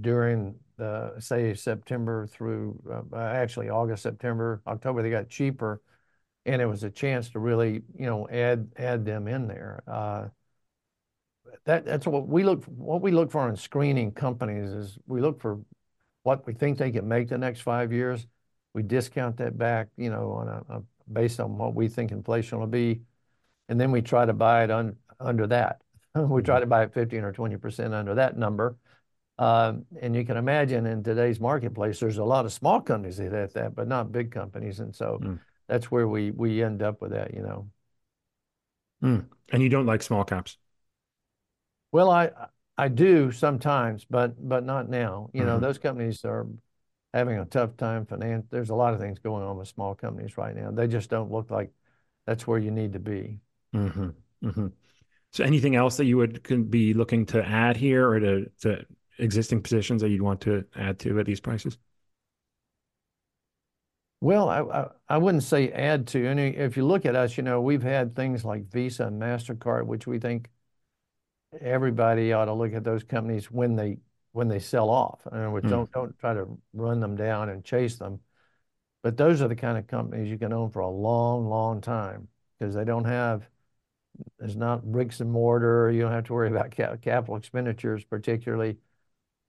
during 0.00 0.54
the 0.78 1.12
say 1.18 1.52
September 1.52 2.26
through 2.26 2.80
uh, 3.12 3.18
actually 3.18 3.68
August, 3.68 4.02
September, 4.02 4.62
October. 4.66 5.02
They 5.02 5.10
got 5.10 5.28
cheaper, 5.28 5.82
and 6.46 6.62
it 6.62 6.64
was 6.64 6.82
a 6.82 6.88
chance 6.88 7.28
to 7.32 7.38
really, 7.38 7.82
you 7.94 8.06
know, 8.06 8.26
add 8.30 8.70
add 8.78 9.04
them 9.04 9.28
in 9.28 9.48
there. 9.48 9.82
Uh, 9.86 10.28
that 11.66 11.84
that's 11.84 12.06
what 12.06 12.26
we 12.26 12.42
look 12.42 12.64
what 12.64 13.02
we 13.02 13.10
look 13.10 13.30
for 13.30 13.50
in 13.50 13.56
screening 13.56 14.12
companies 14.12 14.70
is 14.70 14.98
we 15.06 15.20
look 15.20 15.42
for 15.42 15.60
what 16.22 16.46
we 16.46 16.54
think 16.54 16.78
they 16.78 16.90
can 16.90 17.06
make 17.06 17.28
the 17.28 17.36
next 17.36 17.60
five 17.60 17.92
years. 17.92 18.26
We 18.72 18.82
discount 18.82 19.36
that 19.36 19.58
back, 19.58 19.88
you 19.98 20.08
know, 20.08 20.30
on 20.32 20.48
a, 20.48 20.76
a 20.76 20.82
based 21.12 21.38
on 21.38 21.58
what 21.58 21.74
we 21.74 21.88
think 21.88 22.12
inflation 22.12 22.58
will 22.58 22.66
be 22.66 23.02
and 23.68 23.80
then 23.80 23.90
we 23.90 24.02
try 24.02 24.24
to 24.24 24.32
buy 24.32 24.64
it 24.64 24.70
un, 24.70 24.96
under 25.20 25.46
that. 25.48 25.80
we 26.14 26.42
try 26.42 26.60
to 26.60 26.66
buy 26.66 26.82
it 26.82 26.94
15 26.94 27.24
or 27.24 27.32
20% 27.32 27.92
under 27.92 28.14
that 28.14 28.36
number. 28.36 28.76
Um, 29.36 29.84
and 30.00 30.14
you 30.14 30.24
can 30.24 30.36
imagine 30.36 30.86
in 30.86 31.02
today's 31.02 31.40
marketplace, 31.40 31.98
there's 31.98 32.18
a 32.18 32.24
lot 32.24 32.44
of 32.44 32.52
small 32.52 32.80
companies 32.80 33.16
that 33.16 33.32
have 33.32 33.52
that, 33.54 33.74
but 33.74 33.88
not 33.88 34.12
big 34.12 34.30
companies. 34.30 34.78
And 34.78 34.94
so 34.94 35.18
mm. 35.20 35.40
that's 35.66 35.90
where 35.90 36.06
we 36.06 36.30
we 36.30 36.62
end 36.62 36.82
up 36.82 37.00
with 37.02 37.10
that, 37.10 37.34
you 37.34 37.42
know. 37.42 37.68
Mm. 39.02 39.26
And 39.52 39.62
you 39.62 39.68
don't 39.68 39.86
like 39.86 40.02
small 40.02 40.22
caps? 40.24 40.56
Well, 41.90 42.10
I 42.10 42.30
I 42.78 42.88
do 42.88 43.32
sometimes, 43.32 44.04
but 44.04 44.34
but 44.48 44.64
not 44.64 44.88
now. 44.88 45.30
You 45.32 45.40
mm-hmm. 45.40 45.48
know, 45.48 45.58
those 45.58 45.78
companies 45.78 46.24
are 46.24 46.46
having 47.12 47.38
a 47.38 47.44
tough 47.44 47.76
time 47.76 48.06
finance. 48.06 48.46
There's 48.50 48.70
a 48.70 48.74
lot 48.74 48.94
of 48.94 49.00
things 49.00 49.18
going 49.18 49.44
on 49.44 49.56
with 49.56 49.68
small 49.68 49.94
companies 49.94 50.36
right 50.36 50.54
now. 50.54 50.70
They 50.70 50.86
just 50.86 51.10
don't 51.10 51.30
look 51.30 51.50
like 51.50 51.70
that's 52.26 52.46
where 52.46 52.58
you 52.58 52.70
need 52.70 52.92
to 52.94 52.98
be. 52.98 53.40
Mm-hmm. 53.74 54.08
Mm-hmm. 54.46 54.66
So, 55.32 55.44
anything 55.44 55.74
else 55.74 55.96
that 55.96 56.04
you 56.04 56.16
would 56.16 56.70
be 56.70 56.94
looking 56.94 57.26
to 57.26 57.44
add 57.44 57.76
here, 57.76 58.08
or 58.08 58.20
to, 58.20 58.50
to 58.60 58.86
existing 59.18 59.62
positions 59.62 60.02
that 60.02 60.10
you'd 60.10 60.22
want 60.22 60.40
to 60.42 60.64
add 60.76 60.98
to 61.00 61.18
at 61.18 61.26
these 61.26 61.40
prices? 61.40 61.76
Well, 64.20 64.48
I, 64.48 64.60
I, 64.60 64.88
I 65.08 65.18
wouldn't 65.18 65.42
say 65.42 65.70
add 65.70 66.06
to 66.08 66.26
any. 66.26 66.56
If 66.56 66.76
you 66.76 66.86
look 66.86 67.04
at 67.04 67.16
us, 67.16 67.36
you 67.36 67.42
know, 67.42 67.60
we've 67.60 67.82
had 67.82 68.14
things 68.14 68.44
like 68.44 68.70
Visa 68.70 69.06
and 69.06 69.20
Mastercard, 69.20 69.86
which 69.86 70.06
we 70.06 70.18
think 70.18 70.48
everybody 71.60 72.32
ought 72.32 72.46
to 72.46 72.54
look 72.54 72.72
at 72.72 72.84
those 72.84 73.02
companies 73.02 73.50
when 73.50 73.76
they 73.76 73.98
when 74.32 74.48
they 74.48 74.58
sell 74.58 74.88
off. 74.88 75.20
In 75.30 75.36
other 75.36 75.50
words, 75.50 75.66
mm. 75.66 75.70
don't 75.70 75.92
don't 75.92 76.18
try 76.18 76.32
to 76.32 76.46
run 76.72 77.00
them 77.00 77.16
down 77.16 77.48
and 77.48 77.64
chase 77.64 77.96
them. 77.96 78.20
But 79.02 79.16
those 79.18 79.42
are 79.42 79.48
the 79.48 79.56
kind 79.56 79.76
of 79.76 79.86
companies 79.86 80.30
you 80.30 80.38
can 80.38 80.52
own 80.52 80.70
for 80.70 80.80
a 80.80 80.88
long, 80.88 81.46
long 81.46 81.82
time 81.82 82.28
because 82.58 82.74
they 82.74 82.86
don't 82.86 83.04
have 83.04 83.46
there's 84.38 84.56
not 84.56 84.84
bricks 84.84 85.20
and 85.20 85.30
mortar. 85.30 85.90
You 85.90 86.02
don't 86.02 86.12
have 86.12 86.24
to 86.24 86.32
worry 86.32 86.48
about 86.48 86.70
capital 86.70 87.36
expenditures 87.36 88.04
particularly. 88.04 88.76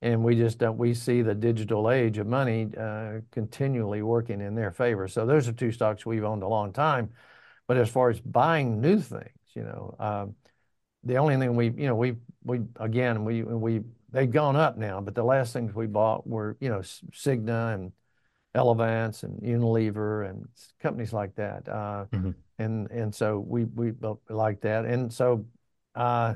And 0.01 0.23
we 0.23 0.35
just 0.35 0.59
don't, 0.59 0.77
we 0.77 0.93
see 0.93 1.21
the 1.21 1.33
digital 1.33 1.89
age 1.89 2.17
of 2.17 2.27
money 2.27 2.69
uh, 2.77 3.21
continually 3.31 4.01
working 4.01 4.41
in 4.41 4.53
their 4.53 4.71
favor. 4.71 5.07
So 5.07 5.25
those 5.25 5.47
are 5.47 5.53
two 5.53 5.71
stocks 5.71 6.05
we've 6.05 6.23
owned 6.23 6.43
a 6.43 6.47
long 6.47 6.73
time. 6.73 7.09
But 7.67 7.77
as 7.77 7.89
far 7.89 8.09
as 8.09 8.19
buying 8.19 8.81
new 8.81 8.99
things, 8.99 9.29
you 9.53 9.63
know, 9.63 9.95
um, 9.99 10.35
the 11.03 11.17
only 11.17 11.37
thing 11.37 11.55
we, 11.55 11.71
you 11.71 11.87
know, 11.87 11.95
we, 11.95 12.15
we, 12.43 12.61
again, 12.79 13.25
we, 13.25 13.41
we, 13.41 13.81
they've 14.11 14.29
gone 14.29 14.55
up 14.55 14.77
now, 14.77 15.01
but 15.01 15.15
the 15.15 15.23
last 15.23 15.53
things 15.53 15.73
we 15.73 15.87
bought 15.87 16.27
were, 16.27 16.57
you 16.59 16.69
know, 16.69 16.79
Cigna 16.79 17.73
and 17.73 17.91
Elevance 18.55 19.23
and 19.23 19.41
Unilever 19.41 20.29
and 20.29 20.47
companies 20.79 21.13
like 21.13 21.35
that. 21.35 21.67
Uh, 21.67 22.05
mm-hmm 22.11 22.31
and 22.59 22.89
and 22.91 23.13
so 23.13 23.39
we 23.39 23.65
we 23.65 23.93
like 24.29 24.61
that, 24.61 24.85
and 24.85 25.11
so 25.11 25.45
uh, 25.95 26.35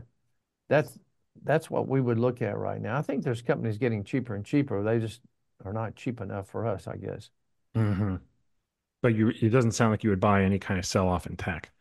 that's 0.68 0.98
that's 1.44 1.70
what 1.70 1.88
we 1.88 2.02
would 2.02 2.20
look 2.20 2.42
at 2.42 2.58
right 2.58 2.82
now. 2.82 2.98
I 2.98 3.02
think 3.02 3.24
there's 3.24 3.42
companies 3.42 3.78
getting 3.78 4.04
cheaper 4.04 4.36
and 4.36 4.46
cheaper. 4.46 4.84
They 4.84 5.00
just 5.00 5.22
are 5.64 5.74
not 5.74 5.96
cheap 5.96 6.22
enough 6.22 6.48
for 6.50 6.68
us, 6.68 6.88
I 6.88 6.98
guess. 6.98 7.30
Mm-hmm. 7.76 8.16
But 9.02 9.16
you, 9.16 9.30
it 9.30 9.50
doesn't 9.50 9.72
sound 9.72 9.92
like 9.92 10.04
you 10.04 10.10
would 10.10 10.20
buy 10.20 10.44
any 10.44 10.60
kind 10.60 10.78
of 10.78 10.86
sell 10.86 11.08
off 11.08 11.26
in 11.28 11.38
tech. 11.38 11.72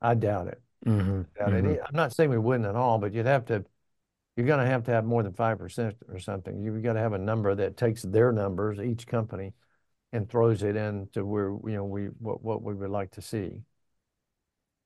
I 0.00 0.14
doubt 0.14 0.48
it. 0.48 0.62
Mm-hmm. 0.86 1.22
Doubt 1.38 1.50
mm-hmm. 1.50 1.70
it. 1.70 1.80
I'm 1.86 1.96
not 1.96 2.14
saying 2.14 2.30
we 2.30 2.38
wouldn't 2.38 2.66
at 2.66 2.76
all, 2.76 2.98
but 2.98 3.12
you'd 3.12 3.26
have 3.26 3.44
to. 3.46 3.64
You're 4.36 4.46
going 4.46 4.60
to 4.60 4.70
have 4.70 4.84
to 4.84 4.92
have 4.92 5.04
more 5.04 5.22
than 5.22 5.34
five 5.34 5.58
percent 5.58 5.96
or 6.08 6.18
something. 6.18 6.62
You've 6.62 6.82
got 6.82 6.94
to 6.94 7.00
have 7.00 7.12
a 7.12 7.18
number 7.18 7.54
that 7.54 7.76
takes 7.76 8.02
their 8.02 8.32
numbers, 8.32 8.78
each 8.78 9.06
company, 9.06 9.52
and 10.12 10.28
throws 10.28 10.62
it 10.62 10.76
into 10.76 11.24
where 11.24 11.50
you 11.50 11.76
know 11.76 11.84
we 11.84 12.06
what 12.18 12.42
what 12.42 12.62
we 12.62 12.74
would 12.74 12.90
like 12.90 13.12
to 13.12 13.22
see. 13.22 13.62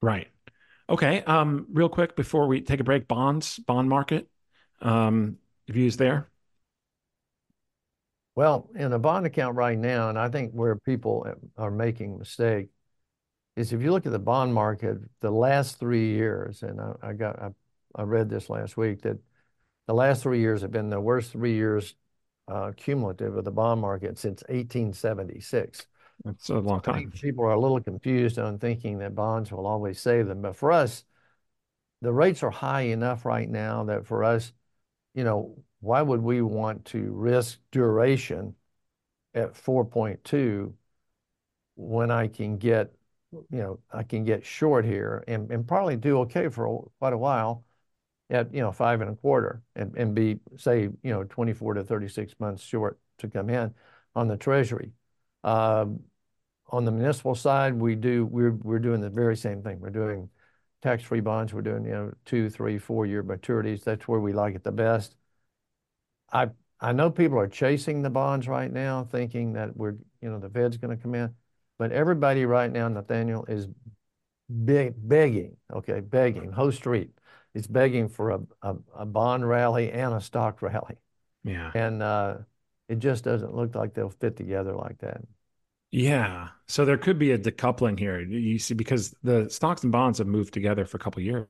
Right. 0.03 0.29
Okay. 0.89 1.23
Um, 1.23 1.67
real 1.73 1.89
quick 1.89 2.15
before 2.15 2.47
we 2.47 2.61
take 2.61 2.81
a 2.81 2.85
break, 2.85 3.09
bonds, 3.09 3.59
bond 3.59 3.89
market, 3.89 4.29
um, 4.83 5.39
views 5.69 5.97
there. 5.97 6.29
Well, 8.35 8.69
in 8.75 8.93
a 8.93 8.99
bond 8.99 9.27
account 9.27 9.57
right 9.57 9.79
now, 9.79 10.09
and 10.09 10.19
I 10.19 10.29
think 10.29 10.53
where 10.53 10.77
people 10.77 11.27
are 11.57 11.71
making 11.71 12.19
mistake 12.19 12.69
is 13.57 13.73
if 13.73 13.81
you 13.81 13.93
look 13.93 14.07
at 14.07 14.13
the 14.13 14.19
bond 14.19 14.53
market, 14.53 14.99
the 15.21 15.31
last 15.31 15.79
three 15.79 16.11
years, 16.15 16.63
and 16.63 16.81
I, 16.81 16.95
I 17.03 17.13
got 17.13 17.41
I, 17.41 17.51
I 17.95 18.03
read 18.03 18.29
this 18.29 18.51
last 18.51 18.77
week 18.77 19.03
that 19.03 19.19
the 19.87 19.95
last 19.95 20.23
three 20.23 20.41
years 20.41 20.63
have 20.63 20.73
been 20.73 20.91
the 20.91 21.01
worst 21.01 21.33
three 21.33 21.55
years 21.55 21.95
uh, 22.49 22.73
cumulative 22.77 23.37
of 23.37 23.45
the 23.45 23.51
bond 23.51 23.81
market 23.81 24.19
since 24.19 24.43
1876. 24.49 25.87
That's 26.25 26.49
a 26.49 26.59
long 26.59 26.81
time. 26.81 27.11
people 27.11 27.45
are 27.45 27.53
a 27.53 27.61
little 27.61 27.81
confused 27.81 28.39
on 28.39 28.59
thinking 28.59 28.99
that 28.99 29.15
bonds 29.15 29.51
will 29.51 29.67
always 29.67 30.01
save 30.01 30.27
them. 30.27 30.43
But 30.43 30.57
for 30.57 30.73
us, 30.73 31.05
the 32.01 32.13
rates 32.13 32.43
are 32.43 32.51
high 32.51 32.83
enough 32.83 33.25
right 33.25 33.49
now 33.49 33.85
that 33.85 34.07
for 34.07 34.25
us, 34.25 34.53
you 35.15 35.25
know, 35.25 35.57
why 35.81 36.03
would 36.03 36.23
we 36.23 36.43
want 36.43 36.85
to 36.87 37.13
risk 37.13 37.59
duration 37.71 38.55
at 39.35 39.55
4.2 39.55 40.75
when 41.77 42.11
I 42.11 42.29
can 42.29 42.57
get, 42.57 42.93
you 43.33 43.59
know, 43.59 43.81
I 43.93 44.03
can 44.03 44.25
get 44.25 44.45
short 44.45 44.85
here 44.85 45.25
and, 45.27 45.51
and 45.51 45.67
probably 45.67 45.97
do 45.97 46.21
okay 46.21 46.49
for 46.49 46.91
quite 46.99 47.13
a 47.13 47.19
while 47.19 47.65
at, 48.31 48.53
you 48.55 48.61
know, 48.61 48.73
five 48.73 49.01
and 49.01 49.11
a 49.11 49.15
quarter 49.15 49.63
and, 49.77 49.95
and 49.97 50.15
be, 50.15 50.39
say, 50.57 50.83
you 50.83 51.11
know, 51.13 51.25
24 51.25 51.75
to 51.75 51.85
36 51.85 52.35
months 52.39 52.63
short 52.63 52.99
to 53.19 53.29
come 53.29 53.51
in 53.51 53.75
on 54.15 54.29
the 54.29 54.37
treasury. 54.37 54.93
Um, 55.43 56.01
on 56.69 56.85
the 56.85 56.91
municipal 56.91 57.35
side, 57.35 57.75
we 57.75 57.95
do, 57.95 58.25
we're, 58.25 58.53
we're 58.53 58.79
doing 58.79 59.01
the 59.01 59.11
very 59.11 59.37
same 59.37 59.63
thing. 59.63 59.81
We're 59.81 59.91
doing 59.91 60.31
tax-free 60.83 61.21
bonds. 61.21 61.53
We're 61.53 61.63
doing, 61.63 61.85
you 61.85 61.93
know, 61.93 62.13
two, 62.25 62.49
three, 62.49 62.79
four-year 62.79 63.23
maturities. 63.23 63.85
That's 63.85 64.09
where 64.09 64.21
we 64.21 64.33
like 64.33 64.55
it 64.55 64.65
the 64.65 64.73
best. 64.73 65.17
I, 66.33 66.49
I 66.81 66.93
know 66.93 67.11
people 67.11 67.39
are 67.39 67.49
chasing 67.49 68.03
the 68.03 68.11
bonds 68.11 68.49
right 68.49 68.73
now, 68.73 69.05
thinking 69.05 69.53
that 69.55 69.77
we're, 69.77 69.95
you 70.21 70.31
know, 70.31 70.39
the 70.39 70.51
Fed's 70.51 70.77
going 70.77 70.97
to 70.97 71.03
come 71.03 71.15
in. 71.15 71.35
But 71.79 71.93
everybody 71.93 72.47
right 72.47 72.71
now, 72.71 72.89
Nathaniel, 72.89 73.45
is 73.47 73.69
begging, 74.49 75.57
okay, 75.73 76.01
begging, 76.01 76.55
Wall 76.55 76.73
Street, 76.73 77.11
it's 77.55 77.67
begging 77.67 78.09
for 78.09 78.31
a, 78.31 78.41
a, 78.63 78.77
a 78.99 79.07
bond 79.07 79.49
rally 79.49 79.93
and 79.93 80.15
a 80.15 80.21
stock 80.21 80.61
rally. 80.63 80.97
Yeah. 81.45 81.71
And 81.75 82.03
uh, 82.03 82.39
it 82.89 82.99
just 82.99 83.25
doesn't 83.25 83.55
look 83.55 83.75
like 83.75 83.95
they'll 83.95 84.11
fit 84.11 84.37
together 84.37 84.75
like 84.75 84.99
that. 84.99 85.23
Yeah. 85.91 86.49
So 86.67 86.85
there 86.85 86.99
could 86.99 87.19
be 87.19 87.31
a 87.31 87.39
decoupling 87.39 87.99
here. 87.99 88.21
You 88.21 88.59
see, 88.59 88.75
because 88.75 89.15
the 89.23 89.49
stocks 89.49 89.85
and 89.85 89.93
bonds 89.93 90.19
have 90.19 90.27
moved 90.27 90.53
together 90.53 90.85
for 90.85 90.97
a 90.97 91.01
couple 91.01 91.23
years. 91.23 91.47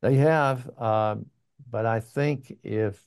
They 0.00 0.14
have, 0.14 0.70
uh, 0.78 1.16
but 1.70 1.84
I 1.84 2.00
think 2.00 2.56
if 2.62 3.04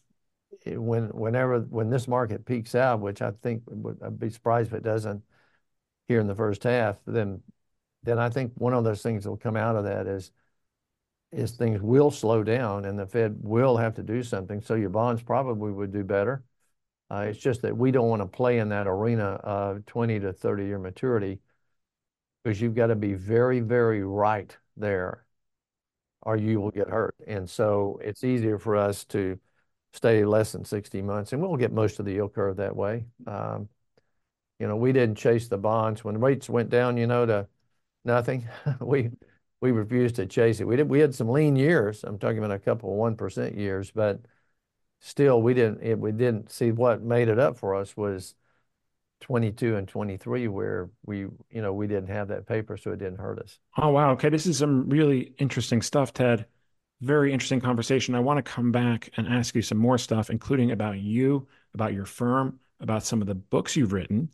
when 0.66 1.06
whenever 1.08 1.62
when 1.62 1.90
this 1.90 2.08
market 2.08 2.46
peaks 2.46 2.76
out, 2.76 3.00
which 3.00 3.22
I 3.22 3.32
think 3.42 3.64
I'd 4.04 4.20
be 4.20 4.30
surprised 4.30 4.72
if 4.72 4.78
it 4.78 4.84
doesn't 4.84 5.24
here 6.08 6.20
in 6.20 6.28
the 6.28 6.36
first 6.36 6.64
half, 6.64 6.98
then 7.08 7.42
then 8.04 8.20
I 8.20 8.30
think 8.30 8.52
one 8.56 8.74
of 8.74 8.84
those 8.84 9.02
things 9.02 9.24
that 9.24 9.30
will 9.30 9.38
come 9.38 9.56
out 9.56 9.76
of 9.76 9.86
that 9.86 10.06
is 10.06 10.32
is 11.32 11.52
things 11.52 11.82
will 11.82 12.12
slow 12.12 12.44
down 12.44 12.86
and 12.86 13.00
the 13.00 13.06
Fed 13.06 13.38
will 13.42 13.78
have 13.78 13.96
to 13.96 14.04
do 14.04 14.22
something. 14.24 14.62
So 14.62 14.76
your 14.76 14.90
bonds 14.90 15.22
probably 15.22 15.72
would 15.72 15.92
do 15.92 16.04
better. 16.04 16.44
Uh, 17.10 17.26
it's 17.30 17.40
just 17.40 17.62
that 17.62 17.76
we 17.76 17.92
don't 17.92 18.10
want 18.10 18.22
to 18.22 18.28
play 18.28 18.60
in 18.60 18.70
that 18.70 18.88
arena 18.88 19.40
of 19.44 19.86
20 19.86 20.20
to 20.22 20.34
30 20.34 20.66
year 20.66 20.80
maturity 20.80 21.40
because 22.44 22.60
you've 22.62 22.76
got 22.76 22.88
to 22.88 22.96
be 22.96 23.14
very, 23.14 23.60
very 23.60 24.04
right 24.04 24.56
there 24.78 25.26
or 26.24 26.38
you 26.38 26.62
will 26.62 26.72
get 26.72 26.90
hurt. 26.90 27.16
And 27.28 27.50
so 27.50 28.00
it's 28.04 28.24
easier 28.24 28.58
for 28.58 28.76
us 28.76 29.06
to 29.06 29.40
stay 29.94 30.24
less 30.24 30.52
than 30.52 30.66
60 30.66 31.02
months 31.02 31.34
and 31.34 31.42
we'll 31.42 31.58
get 31.58 31.72
most 31.72 32.00
of 32.00 32.06
the 32.06 32.14
yield 32.14 32.34
curve 32.34 32.58
that 32.58 32.76
way. 32.76 33.06
Um, 33.28 33.70
you 34.60 34.68
know, 34.68 34.76
we 34.76 34.94
didn't 34.94 35.16
chase 35.18 35.48
the 35.48 35.58
bonds 35.58 36.04
when 36.04 36.20
rates 36.20 36.50
went 36.50 36.70
down, 36.70 36.98
you 36.98 37.08
know, 37.08 37.26
to 37.26 37.48
nothing. 38.06 38.48
we 38.80 39.12
we 39.62 39.72
refused 39.72 40.16
to 40.16 40.26
chase 40.26 40.60
it. 40.60 40.68
We 40.68 40.76
did. 40.76 40.90
We 40.90 41.00
had 41.00 41.16
some 41.16 41.30
lean 41.30 41.56
years. 41.56 42.04
I'm 42.04 42.18
talking 42.18 42.40
about 42.40 42.52
a 42.52 42.60
couple 42.60 42.92
of 42.92 42.98
one 42.98 43.16
percent 43.16 43.56
years, 43.56 43.92
but 43.92 44.22
still, 45.00 45.42
we 45.42 45.54
didn't. 45.54 45.82
It, 45.82 46.00
we 46.00 46.12
didn't 46.12 46.52
see 46.52 46.72
what 46.72 47.02
made 47.04 47.30
it 47.30 47.40
up 47.40 47.58
for 47.58 47.76
us 47.76 47.96
was 47.96 48.36
22 49.22 49.76
and 49.76 49.88
23, 49.88 50.48
where 50.48 50.90
we, 51.06 51.20
you 51.20 51.62
know, 51.62 51.74
we 51.74 51.88
didn't 51.88 52.10
have 52.10 52.30
that 52.30 52.48
paper, 52.48 52.76
so 52.76 52.92
it 52.92 52.98
didn't 52.98 53.20
hurt 53.20 53.40
us. 53.40 53.60
Oh 53.78 53.90
wow. 53.90 54.12
Okay, 54.12 54.30
this 54.30 54.48
is 54.48 54.58
some 54.58 54.90
really 54.90 55.34
interesting 55.38 55.82
stuff, 55.84 56.12
Ted. 56.12 56.48
Very 57.02 57.32
interesting 57.32 57.62
conversation. 57.62 58.16
I 58.16 58.20
want 58.20 58.44
to 58.44 58.52
come 58.52 58.72
back 58.72 59.10
and 59.18 59.28
ask 59.28 59.56
you 59.56 59.62
some 59.62 59.78
more 59.78 59.98
stuff, 59.98 60.30
including 60.30 60.72
about 60.72 61.00
you, 61.00 61.48
about 61.74 61.94
your 61.94 62.06
firm, 62.06 62.60
about 62.80 63.04
some 63.04 63.22
of 63.22 63.28
the 63.28 63.36
books 63.36 63.76
you've 63.76 63.94
written. 63.94 64.30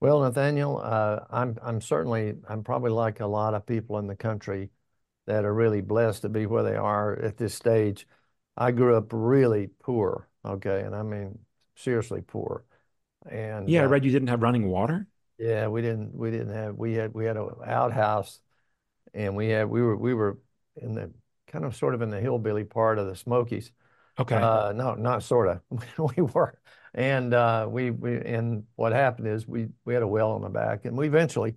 Well, 0.00 0.20
Nathaniel, 0.20 0.80
uh, 0.82 1.24
I'm 1.28 1.58
I'm 1.60 1.80
certainly 1.80 2.34
I'm 2.48 2.62
probably 2.62 2.92
like 2.92 3.18
a 3.18 3.26
lot 3.26 3.54
of 3.54 3.66
people 3.66 3.98
in 3.98 4.06
the 4.06 4.14
country 4.14 4.70
that 5.26 5.44
are 5.44 5.52
really 5.52 5.80
blessed 5.80 6.22
to 6.22 6.28
be 6.28 6.46
where 6.46 6.62
they 6.62 6.76
are 6.76 7.16
at 7.16 7.36
this 7.36 7.54
stage. 7.54 8.06
I 8.56 8.70
grew 8.70 8.96
up 8.96 9.08
really 9.12 9.68
poor, 9.82 10.28
okay, 10.48 10.82
and 10.82 10.94
I 10.94 11.02
mean 11.02 11.38
seriously 11.76 12.20
poor. 12.20 12.64
And 13.28 13.68
yeah, 13.68 13.82
I 13.82 13.84
uh, 13.84 13.88
read 13.88 14.04
you 14.04 14.10
didn't 14.10 14.28
have 14.28 14.42
running 14.42 14.68
water. 14.68 15.06
Yeah, 15.38 15.68
we 15.68 15.82
didn't. 15.82 16.14
We 16.14 16.30
didn't 16.30 16.54
have. 16.54 16.76
We 16.76 16.94
had. 16.94 17.14
We 17.14 17.24
had 17.24 17.36
an 17.36 17.50
outhouse, 17.64 18.40
and 19.14 19.36
we 19.36 19.48
had. 19.48 19.68
We 19.68 19.82
were. 19.82 19.96
We 19.96 20.14
were 20.14 20.38
in 20.76 20.94
the 20.94 21.10
kind 21.46 21.64
of 21.64 21.76
sort 21.76 21.94
of 21.94 22.02
in 22.02 22.10
the 22.10 22.20
hillbilly 22.20 22.64
part 22.64 22.98
of 22.98 23.06
the 23.06 23.16
Smokies. 23.16 23.70
Okay. 24.18 24.36
Uh, 24.36 24.72
no, 24.72 24.94
not 24.94 25.22
sort 25.22 25.48
of. 25.48 25.60
we 26.16 26.22
were, 26.22 26.58
and 26.94 27.34
uh, 27.34 27.66
we 27.68 27.90
we 27.90 28.16
and 28.18 28.64
what 28.76 28.92
happened 28.92 29.28
is 29.28 29.46
we 29.46 29.68
we 29.84 29.94
had 29.94 30.02
a 30.02 30.08
well 30.08 30.32
on 30.32 30.42
the 30.42 30.48
back, 30.48 30.84
and 30.84 30.96
we 30.96 31.06
eventually, 31.06 31.54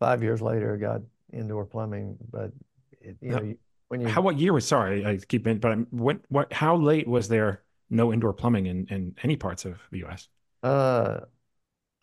five 0.00 0.22
years 0.22 0.42
later, 0.42 0.76
got 0.76 1.02
indoor 1.32 1.64
plumbing. 1.64 2.16
But 2.30 2.52
it, 3.00 3.16
you 3.20 3.30
know, 3.30 3.54
when 3.88 4.00
you 4.00 4.08
how 4.08 4.20
what 4.20 4.38
year 4.38 4.52
was 4.52 4.66
sorry 4.66 5.06
I 5.06 5.16
keep 5.18 5.46
in, 5.46 5.58
but 5.58 5.72
I'm, 5.72 5.86
what 5.90 6.18
what 6.28 6.52
how 6.52 6.76
late 6.76 7.06
was 7.06 7.28
there 7.28 7.62
no 7.90 8.12
indoor 8.12 8.32
plumbing 8.32 8.66
in 8.66 8.86
in 8.88 9.16
any 9.22 9.36
parts 9.36 9.64
of 9.64 9.80
the 9.90 9.98
U.S. 9.98 10.28
Uh, 10.62 11.20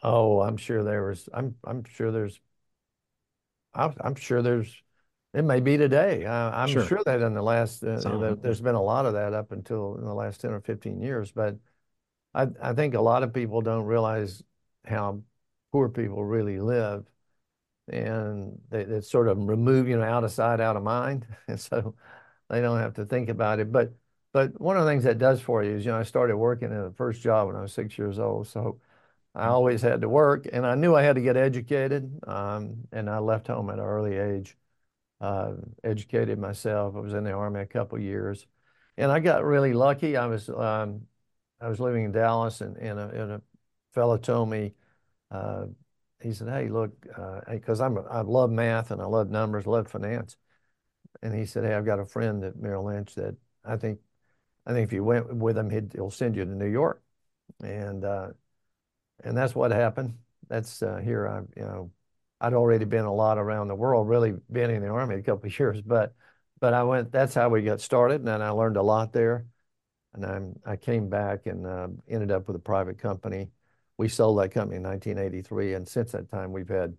oh, 0.04 0.42
I'm 0.42 0.58
sure 0.58 0.84
there 0.84 1.06
was. 1.06 1.30
I'm 1.34 1.58
I'm 1.66 1.84
sure 1.86 2.12
there's. 2.12 2.42
I'm, 3.74 3.94
I'm 4.02 4.16
sure 4.16 4.42
there's 4.42 4.82
It 5.36 5.44
may 5.44 5.62
be 5.62 5.78
today. 5.78 6.26
Uh, 6.26 6.52
I'm 6.52 6.76
Sure. 6.76 6.78
sure 6.78 7.04
that 7.06 7.22
in 7.22 7.36
the 7.36 7.44
last, 7.44 7.84
uh, 7.84 8.02
the- 8.18 8.40
there's 8.42 8.62
been 8.62 8.76
a 8.78 8.84
lot 8.84 9.08
of 9.08 9.16
that 9.16 9.34
up 9.36 9.54
until 9.54 9.98
in 9.98 10.06
the 10.06 10.16
last 10.16 10.42
10 10.42 10.54
or 10.54 10.62
15 10.62 11.02
years. 11.02 11.34
But 11.34 11.58
I, 12.36 12.48
I 12.62 12.74
think 12.74 12.96
a 12.96 13.02
lot 13.02 13.24
of 13.24 13.34
people 13.34 13.62
don't 13.62 13.86
realize 13.86 14.44
how 14.86 15.24
poor 15.74 15.90
people 15.90 16.26
really 16.26 16.60
live. 16.62 17.06
And 17.90 18.60
they, 18.70 18.82
it's 18.84 19.12
sort 19.12 19.28
of 19.30 19.38
remove, 19.40 19.88
you 19.90 19.98
know, 19.98 20.04
out 20.06 20.24
of 20.26 20.32
sight, 20.32 20.62
out 20.62 20.78
of 20.78 20.84
mind. 20.84 21.28
And 21.50 21.60
so 21.62 21.96
they 22.50 22.62
don't 22.62 22.80
have 22.80 22.96
to 22.96 23.06
think 23.06 23.30
about 23.30 23.60
it. 23.60 23.72
But 23.72 23.94
but 24.34 24.60
one 24.62 24.78
of 24.78 24.86
the 24.86 24.92
things 24.92 25.06
that 25.06 25.20
does 25.20 25.42
for 25.42 25.64
you 25.64 25.72
is, 25.78 25.86
you 25.86 25.92
know, 25.92 26.00
I 26.00 26.04
started 26.04 26.38
working 26.38 26.72
in 26.72 26.84
the 26.84 26.92
first 26.92 27.22
job 27.22 27.48
when 27.48 27.56
I 27.58 27.62
was 27.62 27.74
six 27.74 27.98
years 27.98 28.20
old. 28.20 28.48
So 28.48 28.80
I 29.36 29.48
always 29.48 29.82
had 29.82 30.02
to 30.02 30.10
work 30.10 30.48
and 30.54 30.66
I 30.66 30.76
knew 30.76 30.96
I 30.96 31.04
had 31.04 31.16
to 31.16 31.22
get 31.22 31.38
educated. 31.38 32.20
Um, 32.28 32.88
and 32.92 33.10
I 33.10 33.20
left 33.20 33.48
home 33.48 33.70
at 33.70 33.80
an 33.80 33.86
early 33.86 34.16
age 34.18 34.58
uh, 35.22 35.54
educated 35.84 36.38
myself. 36.40 36.96
I 36.96 37.00
was 37.00 37.14
in 37.14 37.24
the 37.24 37.32
Army 37.32 37.62
a 37.62 37.66
couple 37.66 37.98
years, 38.00 38.46
and 38.98 39.12
I 39.12 39.20
got 39.20 39.44
really 39.46 39.74
lucky. 39.74 40.18
I 40.18 40.26
was 40.28 40.50
um, 40.50 41.08
I 41.62 41.70
was 41.70 41.80
living 41.80 42.04
in 42.06 42.12
Dallas, 42.12 42.62
and, 42.62 42.78
and, 42.78 43.00
a, 43.00 43.10
and 43.10 43.32
a 43.34 43.42
fellow 43.94 44.18
told 44.18 44.50
me, 44.50 44.74
uh, 45.32 45.68
he 46.22 46.34
said, 46.34 46.50
"Hey, 46.50 46.70
look, 46.70 46.92
because 47.50 47.82
uh, 47.82 47.86
I'm 47.86 47.98
I 48.10 48.22
love 48.22 48.52
math 48.52 48.92
and 48.92 49.02
I 49.02 49.06
love 49.06 49.30
numbers, 49.30 49.66
love 49.68 49.88
finance," 49.88 50.38
and 51.22 51.34
he 51.34 51.46
said, 51.46 51.64
"Hey, 51.66 51.74
I've 51.74 51.86
got 51.86 52.00
a 52.00 52.06
friend 52.06 52.44
at 52.44 52.58
Merrill 52.58 52.86
Lynch 52.86 53.16
that 53.16 53.36
I 53.66 53.78
think 53.78 54.00
I 54.66 54.74
think 54.74 54.86
if 54.88 54.94
you 54.94 55.04
went 55.04 55.34
with 55.36 55.58
him, 55.58 55.70
he'd, 55.70 55.92
he'll 55.94 56.12
send 56.12 56.36
you 56.36 56.46
to 56.46 56.52
New 56.56 56.70
York," 56.70 57.02
and 57.64 58.06
uh, 58.06 58.30
and 59.24 59.38
that's 59.38 59.56
what 59.56 59.72
happened. 59.72 60.18
That's 60.48 60.82
uh, 60.82 60.98
here 60.98 61.28
I 61.28 61.40
you 61.60 61.66
know 61.66 61.92
I'd 62.42 62.54
already 62.54 62.86
been 62.86 63.06
a 63.06 63.14
lot 63.14 63.38
around 63.38 63.70
the 63.70 63.76
world, 63.76 64.08
really 64.10 64.34
been 64.52 64.70
in 64.70 64.82
the 64.82 64.90
Army 64.90 65.16
a 65.16 65.22
couple 65.24 65.48
of 65.48 65.60
years, 65.60 65.82
but 65.82 66.14
but 66.64 66.74
I 66.74 66.84
went, 66.84 67.12
that's 67.12 67.34
how 67.34 67.50
we 67.50 67.62
got 67.62 67.82
started. 67.82 68.22
And 68.22 68.30
I 68.42 68.50
learned 68.52 68.78
a 68.78 68.82
lot 68.82 69.12
there. 69.12 69.46
And 70.14 70.26
I'm, 70.26 70.60
I 70.66 70.78
came 70.78 71.10
back 71.10 71.46
and 71.46 71.68
uh, 71.68 71.90
ended 72.08 72.32
up 72.32 72.48
with 72.48 72.56
a 72.56 72.60
private 72.60 72.98
company. 72.98 73.50
We 73.98 74.08
sold 74.08 74.40
that 74.40 74.54
company 74.54 74.78
in 74.78 74.84
1983. 74.84 75.74
And 75.74 75.86
since 75.86 76.14
that 76.14 76.32
time, 76.32 76.54
we've 76.54 76.70
had 76.70 76.96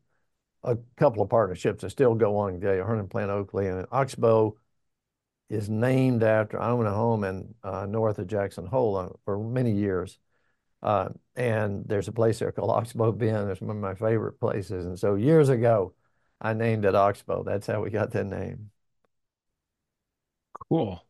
a 0.64 0.76
couple 0.96 1.22
of 1.22 1.30
partnerships 1.30 1.80
that 1.80 1.90
still 1.90 2.14
go 2.14 2.36
on 2.36 2.60
today, 2.60 2.78
Herndon 2.78 3.08
Plant 3.08 3.30
Oakley 3.30 3.68
and 3.68 3.86
Oxbow 3.90 4.54
is 5.50 5.68
named 5.68 6.22
after, 6.22 6.60
I 6.60 6.70
own 6.70 6.86
a 6.86 6.92
home 6.94 7.24
in 7.24 7.54
uh, 7.62 7.86
north 7.86 8.18
of 8.18 8.26
Jackson 8.26 8.66
Hole 8.66 8.96
uh, 8.96 9.08
for 9.24 9.38
many 9.38 9.72
years. 9.72 10.18
Uh, 10.82 11.10
and 11.36 11.84
there's 11.86 12.08
a 12.08 12.12
place 12.12 12.38
there 12.40 12.52
called 12.52 12.70
Oxbow 12.70 13.12
Bend. 13.12 13.50
It's 13.50 13.60
one 13.60 13.76
of 13.76 13.82
my 13.82 13.94
favorite 13.94 14.40
places. 14.40 14.86
And 14.86 14.98
so 14.98 15.14
years 15.16 15.48
ago, 15.48 15.94
I 16.40 16.54
named 16.54 16.84
it 16.84 16.94
Oxbow. 16.94 17.44
That's 17.44 17.66
how 17.66 17.82
we 17.82 17.90
got 17.90 18.12
that 18.12 18.26
name. 18.26 18.70
Cool. 20.68 21.04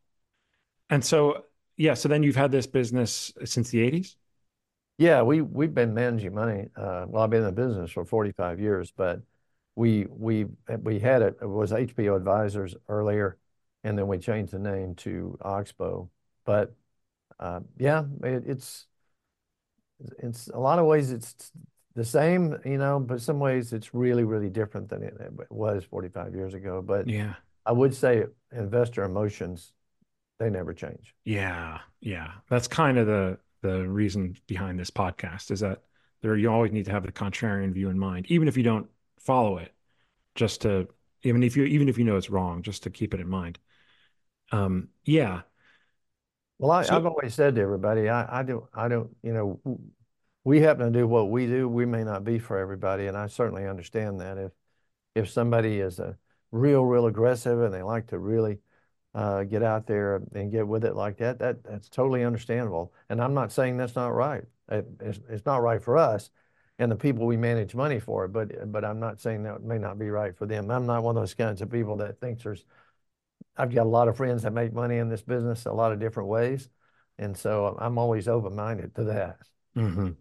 And 0.91 1.05
so, 1.05 1.45
yeah, 1.77 1.95
so 1.95 2.09
then 2.09 2.23
you've 2.23 2.37
had 2.37 2.53
this 2.53 2.67
business 2.67 3.33
since 3.45 3.71
the 3.71 3.81
80s? 3.83 4.17
Yeah, 4.99 5.23
we 5.23 5.41
we've 5.43 5.75
been 5.75 5.95
managing 5.95 6.35
money. 6.35 6.69
Uh, 6.77 7.07
well, 7.09 7.25
I've 7.25 7.31
been 7.31 7.41
in 7.41 7.47
the 7.47 7.53
business 7.53 7.91
for 7.91 8.05
45 8.05 8.61
years, 8.61 8.93
but 8.93 9.21
we 9.75 10.07
we 10.09 10.47
we 10.83 11.01
had 11.01 11.23
it, 11.23 11.37
it 11.43 11.47
was 11.47 11.73
HPO 11.73 12.15
Advisors 12.17 12.77
earlier, 12.89 13.37
and 13.85 13.97
then 13.97 14.09
we 14.09 14.19
changed 14.19 14.53
the 14.53 14.59
name 14.59 14.95
to 14.97 15.39
Oxbow. 15.43 16.11
But 16.45 16.75
uh, 17.39 17.61
yeah, 17.79 18.05
it, 18.23 18.45
it's 18.47 18.87
it's 20.19 20.49
a 20.49 20.59
lot 20.59 20.79
of 20.79 20.87
ways 20.87 21.13
it's 21.13 21.53
the 21.95 22.05
same, 22.05 22.57
you 22.65 22.79
know, 22.79 22.99
but 22.99 23.21
some 23.21 23.39
ways 23.39 23.73
it's 23.73 23.95
really, 23.95 24.25
really 24.25 24.51
different 24.51 24.89
than 24.89 25.03
it, 25.03 25.15
it 25.21 25.51
was 25.51 25.85
45 25.85 26.35
years 26.35 26.55
ago. 26.55 26.83
But 26.83 27.09
Yeah. 27.09 27.35
I 27.65 27.73
would 27.73 27.95
say 27.95 28.25
investor 28.53 29.05
emotions, 29.05 29.73
they 30.39 30.51
never 30.51 30.75
change. 30.75 31.15
Yeah. 31.25 31.79
Yeah. 32.01 32.33
That's 32.49 32.67
kind 32.67 32.99
of 32.99 33.07
the 33.07 33.39
the 33.63 33.89
reason 33.89 34.37
behind 34.47 34.79
this 34.79 34.91
podcast 34.91 35.51
is 35.51 35.61
that 35.61 35.83
there 36.21 36.37
you 36.37 36.51
always 36.51 36.73
need 36.73 36.85
to 36.85 36.91
have 36.91 37.05
the 37.07 37.13
contrarian 37.13 37.73
view 37.73 37.89
in 37.89 37.99
mind, 37.99 38.27
even 38.29 38.49
if 38.49 38.57
you 38.59 38.63
don't 38.63 38.89
follow 39.19 39.57
it, 39.57 39.73
just 40.35 40.63
to 40.63 40.89
even 41.23 41.43
if 41.43 41.57
you 41.57 41.65
even 41.65 41.89
if 41.89 41.97
you 41.97 42.05
know 42.05 42.17
it's 42.17 42.31
wrong, 42.31 42.63
just 42.63 42.83
to 42.83 42.91
keep 42.91 43.15
it 43.15 43.21
in 43.21 43.29
mind. 43.29 43.59
Um, 44.53 44.89
yeah. 45.05 45.43
Well, 46.59 46.71
I, 46.71 46.83
So- 46.83 46.97
I've 46.97 47.07
always 47.07 47.35
said 47.35 47.57
to 47.57 47.61
everybody, 47.61 48.09
I, 48.09 48.41
I 48.41 48.43
don't, 48.43 48.65
I 48.75 48.89
don't, 48.89 49.15
you 49.23 49.33
know, 49.33 49.61
we 50.45 50.61
happen 50.61 50.93
to 50.93 50.99
do 50.99 51.07
what 51.07 51.31
we 51.31 51.47
do. 51.47 51.69
We 51.69 51.87
may 51.87 52.05
not 52.05 52.25
be 52.25 52.39
for 52.39 52.59
everybody, 52.59 53.07
and 53.07 53.17
I 53.17 53.27
certainly 53.27 53.67
understand 53.67 54.21
that. 54.21 54.39
If 54.39 54.53
if 55.15 55.31
somebody 55.31 55.81
is 55.81 55.99
a 56.01 56.17
real, 56.51 56.85
real 56.85 57.07
aggressive 57.07 57.61
and 57.63 57.73
they 57.73 57.83
like 57.83 58.09
to 58.09 58.19
really 58.19 58.59
uh, 59.15 59.45
get 59.45 59.63
out 59.63 59.87
there 59.87 60.23
and 60.35 60.51
get 60.51 60.67
with 60.67 60.85
it 60.85 60.97
like 60.97 61.19
that, 61.19 61.39
that 61.39 61.63
that's 61.65 61.89
totally 61.89 62.25
understandable. 62.25 62.93
And 63.09 63.23
I'm 63.23 63.35
not 63.35 63.53
saying 63.53 63.77
that's 63.77 63.95
not 63.97 64.09
right. 64.15 64.45
It, 64.69 64.87
it's, 65.01 65.21
it's 65.29 65.47
not 65.47 65.63
right 65.63 65.83
for 65.83 65.97
us 65.97 66.31
and 66.79 66.91
the 66.91 66.97
people 66.97 67.27
we 67.27 67.37
manage 67.37 67.75
money 67.75 68.01
for, 68.01 68.27
but 68.29 68.73
but 68.73 68.85
I'm 68.85 68.99
not 68.99 69.21
saying 69.21 69.45
that 69.45 69.63
may 69.63 69.79
not 69.79 69.99
be 69.99 70.11
right 70.11 70.37
for 70.37 70.47
them. 70.47 70.71
I'm 70.71 70.87
not 70.87 71.03
one 71.05 71.17
of 71.17 71.23
those 71.23 71.35
kinds 71.35 71.63
of 71.63 71.71
people 71.71 71.97
that 71.99 72.21
thinks 72.21 72.43
there's 72.43 72.65
I've 73.57 73.75
got 73.75 73.87
a 73.87 73.89
lot 73.89 74.09
of 74.09 74.17
friends 74.17 74.43
that 74.43 74.53
make 74.53 74.73
money 74.73 74.99
in 74.99 75.09
this 75.09 75.23
business 75.23 75.67
a 75.67 75.73
lot 75.73 75.93
of 75.93 76.01
different 76.01 76.29
ways. 76.29 76.69
And 77.19 77.37
so 77.37 77.77
I'm 77.79 77.99
always 77.99 78.29
open-minded 78.29 78.95
to 78.97 79.05
that. 79.05 79.39
hmm 79.75 80.17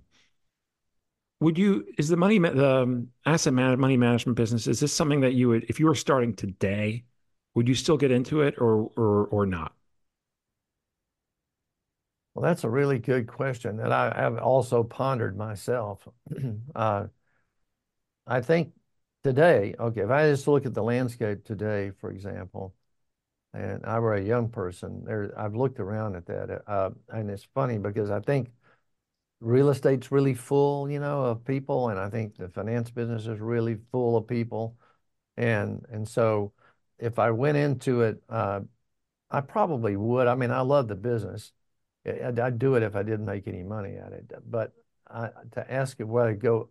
Would 1.39 1.57
you, 1.57 1.85
is 1.97 2.07
the 2.07 2.15
money, 2.15 2.39
the 2.39 2.75
um, 2.83 3.09
asset 3.25 3.53
man, 3.53 3.77
money 3.79 3.97
management 3.97 4.37
business, 4.37 4.65
is 4.67 4.79
this 4.79 4.93
something 4.93 5.21
that 5.21 5.33
you 5.33 5.49
would, 5.49 5.65
if 5.67 5.79
you 5.79 5.87
were 5.87 5.95
starting 5.95 6.33
today, 6.35 7.03
would 7.53 7.67
you 7.67 7.75
still 7.75 7.97
get 7.97 8.11
into 8.11 8.41
it 8.41 8.55
or 8.57 8.89
or 8.95 9.27
or 9.27 9.45
not? 9.45 9.73
Well, 12.33 12.43
that's 12.43 12.63
a 12.63 12.69
really 12.69 12.97
good 12.99 13.27
question 13.27 13.77
that 13.77 13.91
I 13.91 14.11
have 14.15 14.37
also 14.39 14.83
pondered 14.83 15.37
myself. 15.37 16.07
uh, 16.75 17.07
I 18.27 18.41
think 18.41 18.73
today, 19.23 19.75
okay, 19.79 20.01
if 20.01 20.09
I 20.09 20.29
just 20.29 20.47
look 20.47 20.65
at 20.65 20.73
the 20.73 20.83
landscape 20.83 21.43
today, 21.45 21.91
for 21.91 22.11
example, 22.11 22.73
and 23.53 23.85
I 23.85 23.99
were 23.99 24.15
a 24.15 24.21
young 24.21 24.49
person, 24.49 25.03
there, 25.05 25.33
I've 25.37 25.55
looked 25.55 25.79
around 25.79 26.15
at 26.15 26.25
that, 26.27 26.63
uh, 26.67 26.91
and 27.09 27.29
it's 27.29 27.47
funny 27.53 27.77
because 27.77 28.09
I 28.09 28.19
think 28.19 28.51
real 29.41 29.69
estate's 29.69 30.11
really 30.11 30.33
full, 30.33 30.89
you 30.89 30.99
know, 30.99 31.23
of 31.25 31.45
people, 31.45 31.89
and 31.89 31.99
I 31.99 32.09
think 32.09 32.37
the 32.37 32.49
finance 32.49 32.89
business 32.91 33.27
is 33.27 33.39
really 33.39 33.77
full 33.91 34.17
of 34.17 34.27
people, 34.27 34.77
and 35.37 35.85
and 35.91 36.07
so 36.07 36.53
if 36.99 37.19
I 37.19 37.31
went 37.31 37.57
into 37.57 38.01
it, 38.01 38.23
uh, 38.29 38.61
I 39.31 39.41
probably 39.41 39.97
would. 39.97 40.27
I 40.27 40.35
mean, 40.35 40.51
I 40.51 40.61
love 40.61 40.87
the 40.87 40.95
business. 40.95 41.51
I'd, 42.05 42.39
I'd 42.39 42.59
do 42.59 42.75
it 42.75 42.83
if 42.83 42.95
I 42.95 43.03
didn't 43.03 43.25
make 43.25 43.47
any 43.47 43.63
money 43.63 43.97
at 43.97 44.13
it. 44.13 44.31
But 44.49 44.73
I, 45.09 45.29
to 45.53 45.71
ask 45.73 45.99
it 45.99 46.07
where 46.07 46.27
to 46.27 46.35
go, 46.35 46.69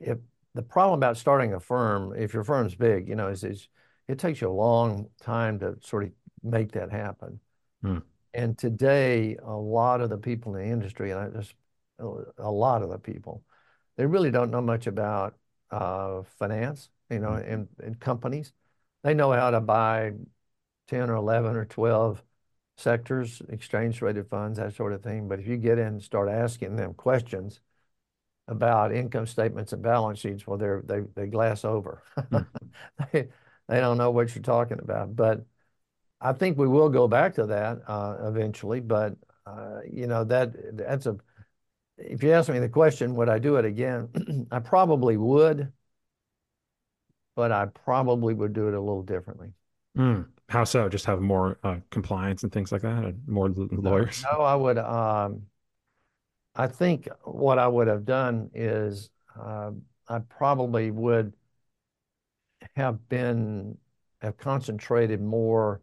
if 0.00 0.18
the 0.54 0.62
problem 0.62 0.98
about 0.98 1.16
starting 1.16 1.54
a 1.54 1.60
firm, 1.60 2.14
if 2.16 2.34
your 2.34 2.44
firm's 2.44 2.74
big, 2.74 3.08
you 3.08 3.14
know, 3.16 3.28
is, 3.28 3.44
is 3.44 3.68
it 4.08 4.18
takes 4.18 4.40
you 4.40 4.48
a 4.48 4.52
long 4.52 5.08
time 5.20 5.58
to 5.60 5.76
sort 5.82 6.04
of 6.04 6.10
make 6.42 6.72
that 6.72 6.90
happen. 6.90 7.40
Hmm. 7.82 7.98
And 8.34 8.56
today, 8.58 9.36
a 9.42 9.52
lot 9.56 10.00
of 10.00 10.10
the 10.10 10.18
people 10.18 10.54
in 10.56 10.62
the 10.64 10.72
industry, 10.72 11.10
and 11.10 11.20
I 11.20 11.28
just 11.28 11.54
a 12.38 12.50
lot 12.50 12.82
of 12.82 12.90
the 12.90 12.98
people, 12.98 13.42
they 13.96 14.06
really 14.06 14.30
don't 14.30 14.50
know 14.50 14.60
much 14.60 14.86
about 14.86 15.34
uh, 15.70 16.22
finance, 16.38 16.90
you 17.10 17.18
know, 17.18 17.32
Mhm. 17.32 17.52
and, 17.52 17.68
and 17.80 18.00
companies. 18.00 18.52
They 19.02 19.14
know 19.14 19.32
how 19.32 19.50
to 19.50 19.60
buy 19.60 20.12
10 20.86 21.10
or 21.10 21.16
11 21.16 21.56
or 21.56 21.64
12 21.64 22.22
sectors, 22.76 23.42
exchange 23.48 23.98
traded 23.98 24.28
funds, 24.28 24.58
that 24.58 24.74
sort 24.74 24.92
of 24.92 25.02
thing. 25.02 25.28
But 25.28 25.40
if 25.40 25.46
you 25.48 25.56
get 25.56 25.78
in 25.78 25.86
and 25.88 26.02
start 26.02 26.28
asking 26.28 26.76
them 26.76 26.94
questions 26.94 27.60
about 28.48 28.92
income 28.94 29.26
statements 29.26 29.72
and 29.72 29.82
balance 29.82 30.18
sheets, 30.20 30.46
well, 30.46 30.58
they're, 30.58 30.82
they, 30.84 31.00
they 31.14 31.26
glass 31.26 31.64
over. 31.64 32.02
They, 33.12 33.28
they 33.68 33.80
don't 33.80 33.98
know 33.98 34.10
what 34.10 34.34
you're 34.34 34.42
talking 34.42 34.78
about. 34.80 35.14
But 35.14 35.44
I 36.20 36.32
think 36.32 36.58
we 36.58 36.66
will 36.66 36.88
go 36.88 37.06
back 37.06 37.34
to 37.34 37.46
that 37.46 37.78
uh, 37.86 38.16
eventually. 38.22 38.80
But, 38.80 39.16
uh, 39.46 39.80
you 39.90 40.06
know, 40.06 40.24
that 40.24 40.76
that's 40.76 41.06
a, 41.06 41.16
if 41.96 42.22
you 42.22 42.32
ask 42.32 42.48
me 42.48 42.58
the 42.58 42.68
question, 42.68 43.14
would 43.16 43.28
I 43.28 43.38
do 43.38 43.56
it 43.56 43.64
again? 43.64 44.08
I 44.50 44.60
probably 44.60 45.16
would, 45.16 45.72
but 47.36 47.52
I 47.52 47.66
probably 47.66 48.34
would 48.34 48.52
do 48.52 48.68
it 48.68 48.74
a 48.74 48.80
little 48.80 49.02
differently. 49.02 49.52
Mm. 49.96 50.26
How 50.48 50.64
so? 50.64 50.88
Just 50.88 51.04
have 51.06 51.20
more 51.20 51.58
uh, 51.62 51.76
compliance 51.90 52.42
and 52.42 52.52
things 52.52 52.72
like 52.72 52.82
that, 52.82 53.04
and 53.04 53.20
more 53.28 53.46
l- 53.46 53.68
lawyers. 53.70 54.24
No, 54.32 54.40
I 54.40 54.54
would, 54.54 54.78
um, 54.78 55.42
I 56.54 56.66
think 56.66 57.08
what 57.24 57.58
I 57.58 57.68
would 57.68 57.86
have 57.86 58.04
done 58.04 58.50
is, 58.54 59.10
um, 59.38 59.82
I 60.08 60.20
probably 60.20 60.90
would 60.90 61.34
have 62.76 63.08
been, 63.08 63.78
have 64.20 64.36
concentrated 64.36 65.20
more 65.20 65.80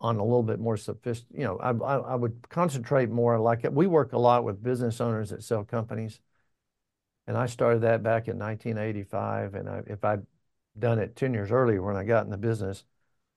on 0.00 0.16
a 0.16 0.22
little 0.22 0.42
bit 0.42 0.60
more 0.60 0.76
sophisticated, 0.76 1.38
you 1.38 1.44
know, 1.44 1.58
I, 1.58 1.70
I, 1.70 1.96
I 2.12 2.14
would 2.14 2.48
concentrate 2.48 3.10
more 3.10 3.38
like, 3.38 3.66
we 3.70 3.86
work 3.86 4.12
a 4.12 4.18
lot 4.18 4.44
with 4.44 4.62
business 4.62 5.00
owners 5.00 5.30
that 5.30 5.42
sell 5.42 5.64
companies. 5.64 6.20
And 7.26 7.36
I 7.36 7.46
started 7.46 7.82
that 7.82 8.02
back 8.02 8.28
in 8.28 8.38
1985. 8.38 9.54
And 9.54 9.68
I, 9.68 9.82
if 9.86 10.04
I'd 10.04 10.24
done 10.78 10.98
it 10.98 11.16
10 11.16 11.34
years 11.34 11.50
earlier 11.50 11.82
when 11.82 11.96
I 11.96 12.04
got 12.04 12.24
in 12.24 12.30
the 12.30 12.38
business, 12.38 12.84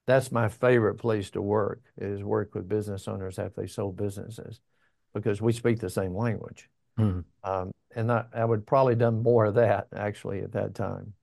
that's 0.08 0.32
my 0.32 0.50
favorite 0.50 0.96
place 0.96 1.30
to 1.32 1.42
work 1.42 1.82
is 1.98 2.24
work 2.24 2.56
with 2.56 2.70
business 2.70 3.08
owners 3.08 3.38
after 3.38 3.62
they 3.62 3.68
sold 3.68 3.98
businesses 3.98 4.60
because 5.14 5.42
we 5.42 5.52
speak 5.52 5.80
the 5.80 5.90
same 5.90 6.16
language. 6.16 6.70
Mm. 7.00 7.24
Um, 7.44 7.72
and 7.96 8.12
I, 8.12 8.26
I 8.34 8.46
would 8.46 8.66
probably 8.66 8.96
done 8.96 9.22
more 9.22 9.46
of 9.46 9.56
that 9.56 9.88
actually 9.96 10.42
at 10.42 10.54
that 10.54 10.76
time. 10.76 11.14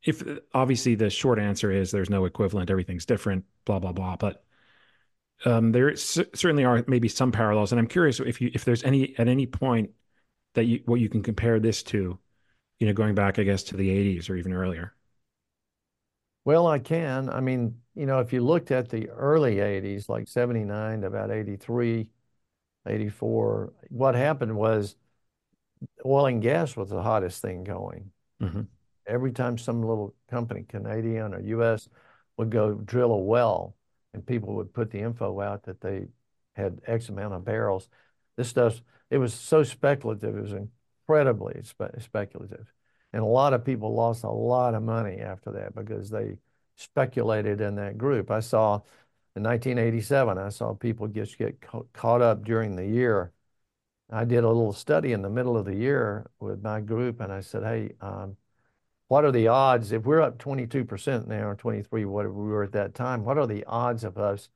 If 0.03 0.23
obviously 0.53 0.95
the 0.95 1.09
short 1.09 1.39
answer 1.39 1.71
is 1.71 1.91
there's 1.91 2.09
no 2.09 2.25
equivalent, 2.25 2.69
everything's 2.69 3.05
different, 3.05 3.45
blah 3.65 3.79
blah 3.79 3.91
blah. 3.91 4.15
But 4.17 4.43
um, 5.45 5.71
there 5.71 5.95
c- 5.95 6.25
certainly 6.35 6.65
are 6.65 6.83
maybe 6.87 7.07
some 7.07 7.31
parallels, 7.31 7.71
and 7.71 7.79
I'm 7.79 7.87
curious 7.87 8.19
if 8.19 8.41
you 8.41 8.51
if 8.53 8.65
there's 8.65 8.83
any 8.83 9.17
at 9.17 9.27
any 9.27 9.45
point 9.47 9.91
that 10.55 10.65
you 10.65 10.81
what 10.85 10.99
you 11.01 11.09
can 11.09 11.23
compare 11.23 11.59
this 11.59 11.83
to, 11.83 12.19
you 12.79 12.87
know, 12.87 12.93
going 12.93 13.15
back 13.15 13.39
I 13.39 13.43
guess 13.43 13.63
to 13.65 13.77
the 13.77 13.89
80s 13.89 14.29
or 14.29 14.35
even 14.37 14.53
earlier. 14.53 14.93
Well, 16.45 16.67
I 16.67 16.79
can. 16.79 17.29
I 17.29 17.41
mean, 17.41 17.81
you 17.95 18.05
know, 18.05 18.19
if 18.19 18.33
you 18.33 18.41
looked 18.43 18.71
at 18.71 18.89
the 18.89 19.09
early 19.09 19.59
80s, 19.59 20.09
like 20.09 20.27
79 20.27 21.01
to 21.01 21.07
about 21.07 21.31
83, 21.31 22.09
84, 22.85 23.73
what 23.89 24.15
happened 24.15 24.55
was 24.55 24.95
oil 26.05 26.25
and 26.25 26.41
gas 26.41 26.75
was 26.75 26.89
the 26.89 27.01
hottest 27.01 27.41
thing 27.41 27.63
going. 27.63 28.11
Mm-hmm. 28.41 28.61
Every 29.09 29.31
time 29.31 29.57
some 29.57 29.81
little 29.81 30.15
company, 30.29 30.63
Canadian 30.67 31.33
or 31.33 31.41
US, 31.41 31.89
would 32.37 32.49
go 32.49 32.73
drill 32.75 33.11
a 33.11 33.17
well 33.17 33.75
and 34.13 34.25
people 34.25 34.55
would 34.55 34.73
put 34.73 34.91
the 34.91 34.99
info 34.99 35.39
out 35.41 35.63
that 35.63 35.81
they 35.81 36.07
had 36.55 36.81
X 36.87 37.09
amount 37.09 37.33
of 37.33 37.45
barrels, 37.45 37.89
this 38.37 38.49
stuff, 38.49 38.81
it 39.09 39.17
was 39.17 39.33
so 39.33 39.63
speculative. 39.63 40.37
It 40.37 40.41
was 40.41 40.53
incredibly 40.53 41.61
spe- 41.63 41.99
speculative. 41.99 42.71
And 43.13 43.21
a 43.23 43.25
lot 43.25 43.53
of 43.53 43.65
people 43.65 43.93
lost 43.93 44.23
a 44.23 44.29
lot 44.29 44.75
of 44.75 44.83
money 44.83 45.19
after 45.19 45.51
that 45.51 45.75
because 45.75 46.09
they 46.09 46.37
speculated 46.75 47.61
in 47.61 47.75
that 47.75 47.97
group. 47.97 48.31
I 48.31 48.39
saw 48.39 48.81
in 49.35 49.43
1987, 49.43 50.37
I 50.37 50.49
saw 50.49 50.73
people 50.73 51.07
just 51.07 51.37
get 51.37 51.59
ca- 51.61 51.83
caught 51.93 52.21
up 52.21 52.43
during 52.43 52.75
the 52.75 52.85
year. 52.85 53.31
I 54.11 54.25
did 54.25 54.43
a 54.43 54.47
little 54.47 54.73
study 54.73 55.13
in 55.13 55.21
the 55.21 55.29
middle 55.29 55.57
of 55.57 55.65
the 55.65 55.75
year 55.75 56.29
with 56.39 56.63
my 56.63 56.81
group, 56.81 57.19
and 57.21 57.31
I 57.31 57.41
said, 57.41 57.63
"Hey, 57.63 57.95
um, 58.01 58.37
what 59.09 59.25
are 59.25 59.31
the 59.31 59.47
odds 59.47 59.91
if 59.91 60.03
we're 60.03 60.21
up 60.21 60.37
22% 60.37 61.27
now 61.27 61.49
or 61.49 61.55
23, 61.55 62.05
whatever 62.05 62.33
we 62.33 62.49
were 62.49 62.63
at 62.63 62.71
that 62.73 62.95
time? 62.95 63.25
What 63.25 63.37
are 63.37 63.47
the 63.47 63.65
odds 63.65 64.03
of 64.03 64.17
us 64.17 64.49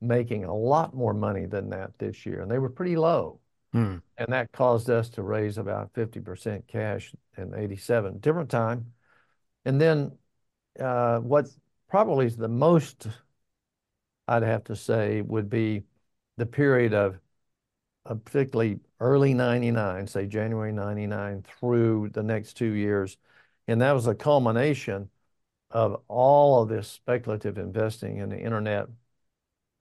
making 0.00 0.44
a 0.44 0.54
lot 0.54 0.94
more 0.94 1.14
money 1.14 1.46
than 1.46 1.70
that 1.70 1.96
this 1.98 2.26
year?" 2.26 2.42
And 2.42 2.50
they 2.50 2.58
were 2.58 2.68
pretty 2.68 2.96
low. 2.96 3.40
Hmm. 3.72 3.98
And 4.18 4.32
that 4.32 4.52
caused 4.52 4.90
us 4.90 5.08
to 5.10 5.22
raise 5.22 5.58
about 5.58 5.92
50% 5.94 6.66
cash 6.66 7.14
in 7.36 7.54
87, 7.54 8.18
different 8.18 8.50
time. 8.50 8.92
And 9.64 9.80
then 9.80 10.18
uh, 10.78 11.18
what 11.20 11.48
probably 11.88 12.26
is 12.26 12.36
the 12.36 12.48
most, 12.48 13.06
I'd 14.28 14.42
have 14.42 14.64
to 14.64 14.76
say, 14.76 15.22
would 15.22 15.48
be 15.48 15.84
the 16.36 16.46
period 16.46 16.94
of, 16.94 17.18
of 18.06 18.24
particularly 18.24 18.80
early 19.00 19.34
99, 19.34 20.06
say 20.06 20.26
January 20.26 20.72
99 20.72 21.44
through 21.58 22.10
the 22.12 22.22
next 22.22 22.54
two 22.54 22.72
years. 22.72 23.16
And 23.66 23.80
that 23.80 23.92
was 23.92 24.06
a 24.06 24.14
culmination 24.14 25.08
of 25.70 26.00
all 26.08 26.62
of 26.62 26.68
this 26.68 26.88
speculative 26.88 27.58
investing 27.58 28.18
in 28.18 28.28
the 28.28 28.38
internet, 28.38 28.86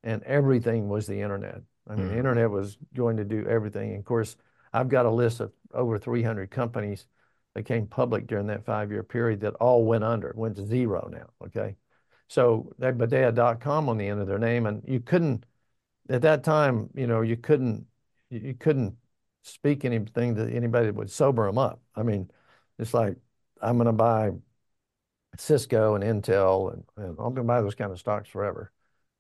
and 0.04 0.24
everything 0.24 0.90
was 0.90 1.06
the 1.06 1.22
internet. 1.22 1.62
I 1.88 1.96
mean, 1.96 2.08
mm. 2.08 2.10
the 2.12 2.18
internet 2.18 2.50
was 2.50 2.78
going 2.96 3.18
to 3.18 3.26
do 3.26 3.46
everything. 3.48 3.92
And 3.92 4.00
of 4.00 4.06
course, 4.06 4.36
I've 4.72 4.90
got 4.90 5.06
a 5.06 5.12
list 5.12 5.40
of 5.40 5.52
over 5.74 6.00
300 6.00 6.50
companies 6.50 7.06
that 7.54 7.64
came 7.64 7.86
public 7.86 8.26
during 8.26 8.48
that 8.48 8.66
five-year 8.66 9.04
period 9.04 9.42
that 9.42 9.54
all 9.56 9.86
went 9.86 10.04
under, 10.04 10.34
went 10.36 10.56
to 10.56 10.66
zero 10.66 11.10
now. 11.12 11.30
Okay, 11.46 11.76
so 12.28 12.74
they, 12.80 12.92
but 12.92 13.10
they 13.10 13.22
had 13.22 13.36
.com 13.60 13.90
on 13.90 13.98
the 13.98 14.08
end 14.08 14.22
of 14.22 14.28
their 14.28 14.40
name, 14.40 14.66
and 14.66 14.82
you 14.88 15.00
couldn't 15.00 15.46
at 16.10 16.22
that 16.24 16.44
time, 16.44 16.90
you 16.96 17.08
know, 17.08 17.22
you 17.22 17.38
couldn't 17.38 17.86
you 18.30 18.56
couldn't 18.56 18.96
speak 19.44 19.86
anything 19.86 20.36
to 20.36 20.50
anybody 20.52 20.88
that 20.88 20.96
would 20.96 21.12
sober 21.12 21.46
them 21.46 21.58
up. 21.58 21.82
I 21.96 22.04
mean, 22.04 22.32
it's 22.80 22.94
like 22.94 23.18
I'm 23.64 23.78
going 23.78 23.88
to 23.88 23.94
buy 23.94 24.32
Cisco 25.38 25.96
and 25.96 26.04
Intel, 26.04 26.74
and, 26.74 26.84
and 26.98 27.10
I'm 27.12 27.34
going 27.34 27.36
to 27.36 27.44
buy 27.44 27.62
those 27.62 27.76
kind 27.76 27.92
of 27.92 28.00
stocks 28.00 28.30
forever. 28.30 28.72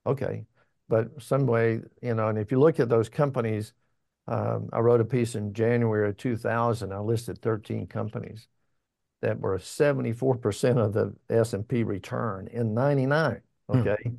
Okay, 0.05 0.45
but 0.89 1.21
some 1.21 1.47
way, 1.47 1.81
you 2.01 2.13
know, 2.13 2.27
and 2.27 2.37
if 2.37 2.51
you 2.51 2.59
look 2.59 2.79
at 2.79 2.89
those 2.89 3.09
companies, 3.09 3.73
um, 4.27 4.69
I 4.71 4.79
wrote 4.79 5.01
a 5.01 5.05
piece 5.05 5.35
in 5.35 5.53
January 5.53 6.09
of 6.09 6.17
2000. 6.17 6.93
I 6.93 6.99
listed 6.99 7.41
13 7.41 7.87
companies 7.87 8.47
that 9.21 9.39
were 9.39 9.57
74% 9.57 10.77
of 10.77 10.93
the 10.93 11.15
S&P 11.29 11.83
return 11.83 12.47
in 12.51 12.73
99. 12.73 13.41
Hmm. 13.69 13.77
Okay. 13.77 13.95
Hmm. 14.03 14.15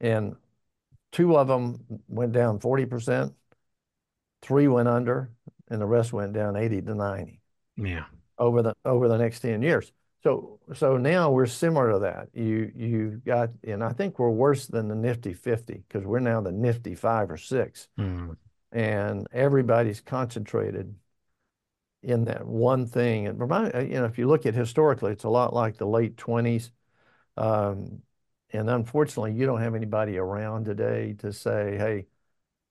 And 0.00 0.36
two 1.12 1.36
of 1.36 1.48
them 1.48 1.84
went 2.08 2.32
down 2.32 2.58
40%, 2.58 3.32
three 4.42 4.68
went 4.68 4.88
under, 4.88 5.30
and 5.68 5.80
the 5.80 5.86
rest 5.86 6.12
went 6.12 6.32
down 6.32 6.56
80 6.56 6.82
to 6.82 6.94
90. 6.94 7.40
Yeah. 7.76 8.04
Over 8.38 8.62
the 8.62 8.74
over 8.84 9.08
the 9.08 9.18
next 9.18 9.40
10 9.40 9.62
years. 9.62 9.92
So 10.24 10.58
so 10.72 10.96
now 10.96 11.30
we're 11.30 11.44
similar 11.44 11.92
to 11.92 11.98
that. 12.00 12.28
You 12.32 12.72
you 12.74 13.22
got 13.26 13.50
and 13.62 13.84
I 13.84 13.92
think 13.92 14.18
we're 14.18 14.30
worse 14.30 14.66
than 14.66 14.88
the 14.88 14.94
Nifty 14.94 15.34
50 15.34 15.84
because 15.86 16.06
we're 16.06 16.18
now 16.18 16.40
the 16.40 16.50
Nifty 16.50 16.94
five 16.94 17.30
or 17.30 17.36
six, 17.36 17.88
mm. 17.98 18.34
and 18.72 19.26
everybody's 19.32 20.00
concentrated 20.00 20.94
in 22.02 22.24
that 22.24 22.46
one 22.46 22.86
thing. 22.86 23.26
And 23.26 23.38
remind 23.38 23.74
you 23.74 23.98
know 23.98 24.06
if 24.06 24.16
you 24.16 24.26
look 24.26 24.46
at 24.46 24.54
historically, 24.54 25.12
it's 25.12 25.24
a 25.24 25.28
lot 25.28 25.52
like 25.52 25.76
the 25.76 25.86
late 25.86 26.16
20s. 26.16 26.70
Um, 27.36 28.00
and 28.50 28.70
unfortunately, 28.70 29.34
you 29.34 29.44
don't 29.44 29.60
have 29.60 29.74
anybody 29.74 30.16
around 30.16 30.64
today 30.64 31.14
to 31.18 31.34
say, 31.34 31.76
"Hey, 31.76 32.06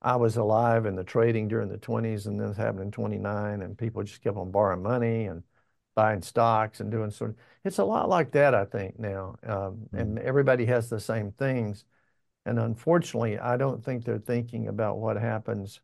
I 0.02 0.15
was 0.15 0.38
alive 0.38 0.88
in 0.88 0.95
the 0.95 1.04
trading 1.04 1.49
during 1.49 1.69
the 1.69 1.78
20s, 1.78 2.26
and 2.26 2.39
this 2.39 2.58
happened 2.58 2.82
in 2.82 2.91
29, 2.91 3.62
and 3.62 3.78
people 3.78 4.02
just 4.04 4.23
kept 4.23 4.38
on 4.38 4.49
borrowing 4.52 4.82
money 4.82 5.26
and." 5.28 5.43
Buying 5.95 6.21
stocks 6.21 6.79
and 6.79 6.91
doing 6.91 7.12
sort 7.12 7.32
of 7.32 7.36
it's 7.63 7.77
a 7.77 7.84
lot 7.84 8.10
like 8.10 8.32
that 8.32 8.56
i 8.56 8.65
think 8.65 8.99
now 8.99 9.36
um, 9.45 9.77
and 9.93 10.17
mm-hmm. 10.17 10.27
everybody 10.27 10.65
has 10.65 10.89
the 10.89 10.99
same 10.99 11.32
things 11.32 11.86
and 12.45 12.60
unfortunately 12.60 13.38
i 13.39 13.58
don't 13.58 13.84
think 13.84 14.03
they're 14.03 14.17
thinking 14.17 14.67
about 14.67 14.97
what 14.97 15.17
happens 15.17 15.79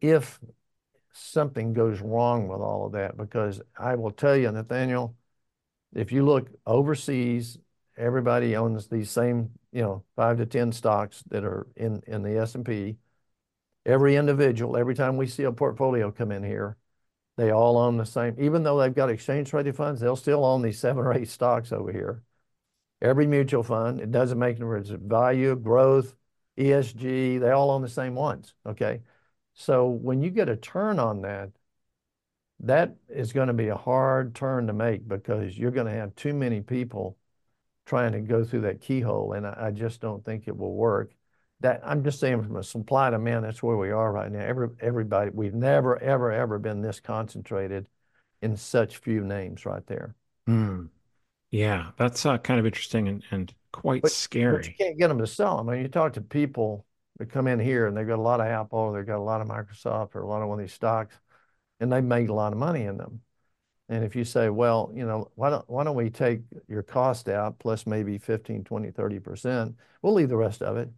if 0.00 0.38
something 1.12 1.72
goes 1.72 2.00
wrong 2.00 2.48
with 2.48 2.60
all 2.60 2.86
of 2.86 2.92
that 2.92 3.16
because 3.16 3.60
i 3.78 3.94
will 3.94 4.10
tell 4.10 4.36
you 4.36 4.50
nathaniel 4.50 5.14
if 5.94 6.12
you 6.12 6.24
look 6.24 6.48
overseas 6.66 7.58
everybody 7.96 8.56
owns 8.56 8.88
these 8.88 9.10
same 9.10 9.50
you 9.72 9.82
know 9.82 10.02
five 10.16 10.38
to 10.38 10.46
ten 10.46 10.72
stocks 10.72 11.22
that 11.28 11.44
are 11.44 11.66
in 11.76 12.02
in 12.06 12.22
the 12.22 12.38
s&p 12.38 12.96
every 13.84 14.16
individual 14.16 14.76
every 14.76 14.94
time 14.94 15.16
we 15.16 15.26
see 15.26 15.42
a 15.42 15.52
portfolio 15.52 16.10
come 16.10 16.32
in 16.32 16.42
here 16.42 16.76
they 17.38 17.52
all 17.52 17.78
own 17.78 17.96
the 17.96 18.04
same, 18.04 18.34
even 18.36 18.64
though 18.64 18.80
they've 18.80 18.94
got 18.94 19.10
exchange 19.10 19.48
traded 19.48 19.76
funds, 19.76 20.00
they'll 20.00 20.16
still 20.16 20.44
own 20.44 20.60
these 20.60 20.80
seven 20.80 21.04
or 21.04 21.14
eight 21.14 21.28
stocks 21.28 21.70
over 21.70 21.92
here. 21.92 22.24
Every 23.00 23.28
mutual 23.28 23.62
fund, 23.62 24.00
it 24.00 24.10
doesn't 24.10 24.40
make 24.40 24.56
any 24.56 24.66
difference. 24.66 24.90
Value, 24.90 25.54
growth, 25.54 26.16
ESG, 26.58 27.38
they 27.38 27.50
all 27.52 27.70
own 27.70 27.80
the 27.80 27.88
same 27.88 28.16
ones. 28.16 28.54
Okay. 28.66 29.02
So 29.54 29.86
when 29.86 30.20
you 30.20 30.30
get 30.30 30.48
a 30.48 30.56
turn 30.56 30.98
on 30.98 31.22
that, 31.22 31.50
that 32.58 32.96
is 33.08 33.32
going 33.32 33.46
to 33.46 33.54
be 33.54 33.68
a 33.68 33.76
hard 33.76 34.34
turn 34.34 34.66
to 34.66 34.72
make 34.72 35.06
because 35.06 35.56
you're 35.56 35.70
going 35.70 35.86
to 35.86 35.92
have 35.92 36.16
too 36.16 36.34
many 36.34 36.60
people 36.60 37.16
trying 37.86 38.10
to 38.12 38.20
go 38.20 38.42
through 38.42 38.62
that 38.62 38.80
keyhole. 38.80 39.34
And 39.34 39.46
I, 39.46 39.66
I 39.66 39.70
just 39.70 40.00
don't 40.00 40.24
think 40.24 40.48
it 40.48 40.56
will 40.56 40.74
work 40.74 41.12
that 41.60 41.80
I'm 41.84 42.04
just 42.04 42.20
saying 42.20 42.42
from 42.42 42.56
a 42.56 42.62
supply 42.62 43.10
to 43.10 43.16
demand, 43.16 43.44
that's 43.44 43.62
where 43.62 43.76
we 43.76 43.90
are 43.90 44.12
right 44.12 44.30
now. 44.30 44.40
Every 44.40 44.68
everybody, 44.80 45.30
we've 45.32 45.54
never 45.54 46.00
ever 46.00 46.32
ever 46.32 46.58
been 46.58 46.82
this 46.82 47.00
concentrated 47.00 47.88
in 48.42 48.56
such 48.56 48.98
few 48.98 49.24
names 49.24 49.66
right 49.66 49.86
there. 49.86 50.14
Mm. 50.48 50.88
Yeah, 51.50 51.90
that's 51.96 52.26
uh, 52.26 52.38
kind 52.38 52.60
of 52.60 52.66
interesting 52.66 53.08
and, 53.08 53.24
and 53.30 53.54
quite 53.72 54.02
but, 54.02 54.12
scary. 54.12 54.56
But 54.56 54.66
you 54.66 54.74
can't 54.78 54.98
get 54.98 55.08
them 55.08 55.18
to 55.18 55.26
sell. 55.26 55.56
them. 55.56 55.68
I 55.68 55.74
mean, 55.74 55.82
you 55.82 55.88
talk 55.88 56.12
to 56.14 56.20
people 56.20 56.84
that 57.18 57.30
come 57.30 57.48
in 57.48 57.58
here 57.58 57.86
and 57.86 57.96
they've 57.96 58.06
got 58.06 58.18
a 58.18 58.22
lot 58.22 58.40
of 58.40 58.46
Apple, 58.46 58.92
they've 58.92 59.06
got 59.06 59.18
a 59.18 59.22
lot 59.22 59.40
of 59.40 59.48
Microsoft 59.48 60.14
or 60.14 60.20
a 60.20 60.26
lot 60.26 60.42
of 60.42 60.48
one 60.48 60.60
of 60.60 60.64
these 60.64 60.74
stocks, 60.74 61.16
and 61.80 61.92
they've 61.92 62.04
made 62.04 62.28
a 62.28 62.34
lot 62.34 62.52
of 62.52 62.58
money 62.58 62.84
in 62.84 62.98
them. 62.98 63.22
And 63.88 64.04
if 64.04 64.14
you 64.14 64.24
say, 64.24 64.50
well, 64.50 64.92
you 64.94 65.06
know, 65.06 65.30
why 65.34 65.48
don't 65.48 65.68
why 65.68 65.82
don't 65.82 65.96
we 65.96 66.10
take 66.10 66.42
your 66.68 66.82
cost 66.82 67.28
out 67.28 67.58
plus 67.58 67.86
maybe 67.86 68.18
15, 68.18 68.64
20, 68.64 68.90
30%, 68.90 69.74
we'll 70.02 70.12
leave 70.12 70.28
the 70.28 70.36
rest 70.36 70.60
of 70.62 70.76
it. 70.76 70.90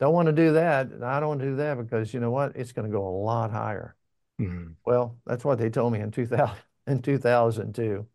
Don't 0.00 0.14
want 0.14 0.26
to 0.26 0.32
do 0.32 0.54
that. 0.54 0.88
I 1.02 1.20
don't 1.20 1.28
want 1.28 1.40
to 1.40 1.46
do 1.46 1.56
that 1.56 1.76
because 1.76 2.12
you 2.12 2.20
know 2.20 2.30
what? 2.30 2.56
It's 2.56 2.72
going 2.72 2.90
to 2.90 2.92
go 2.92 3.06
a 3.06 3.16
lot 3.22 3.50
higher. 3.50 3.94
Mm-hmm. 4.40 4.72
Well, 4.86 5.18
that's 5.26 5.44
what 5.44 5.58
they 5.58 5.68
told 5.68 5.92
me 5.92 6.00
in 6.00 6.10
2000 6.10 6.56
in 6.86 7.02
2002. 7.02 8.06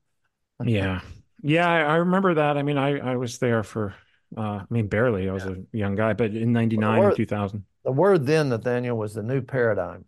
yeah. 0.66 1.02
Yeah, 1.42 1.68
I, 1.68 1.98
remember 1.98 2.34
that. 2.34 2.58
I 2.58 2.64
mean, 2.64 2.80
I, 2.80 2.98
I 2.98 3.16
was 3.18 3.38
there 3.38 3.62
for, 3.62 3.94
uh, 4.36 4.42
I 4.42 4.66
mean, 4.72 4.88
barely. 4.88 5.30
I 5.30 5.34
was 5.34 5.46
yeah. 5.46 5.52
a 5.52 5.78
young 5.78 5.94
guy, 5.94 6.14
but 6.14 6.32
in 6.32 6.52
99 6.52 6.98
well, 6.98 7.08
and 7.10 7.16
2000. 7.16 7.64
The 7.84 7.92
word 7.92 8.26
then, 8.26 8.50
Nathaniel, 8.50 8.98
was 8.98 9.14
the 9.14 9.22
new 9.22 9.42
paradigm. 9.42 10.06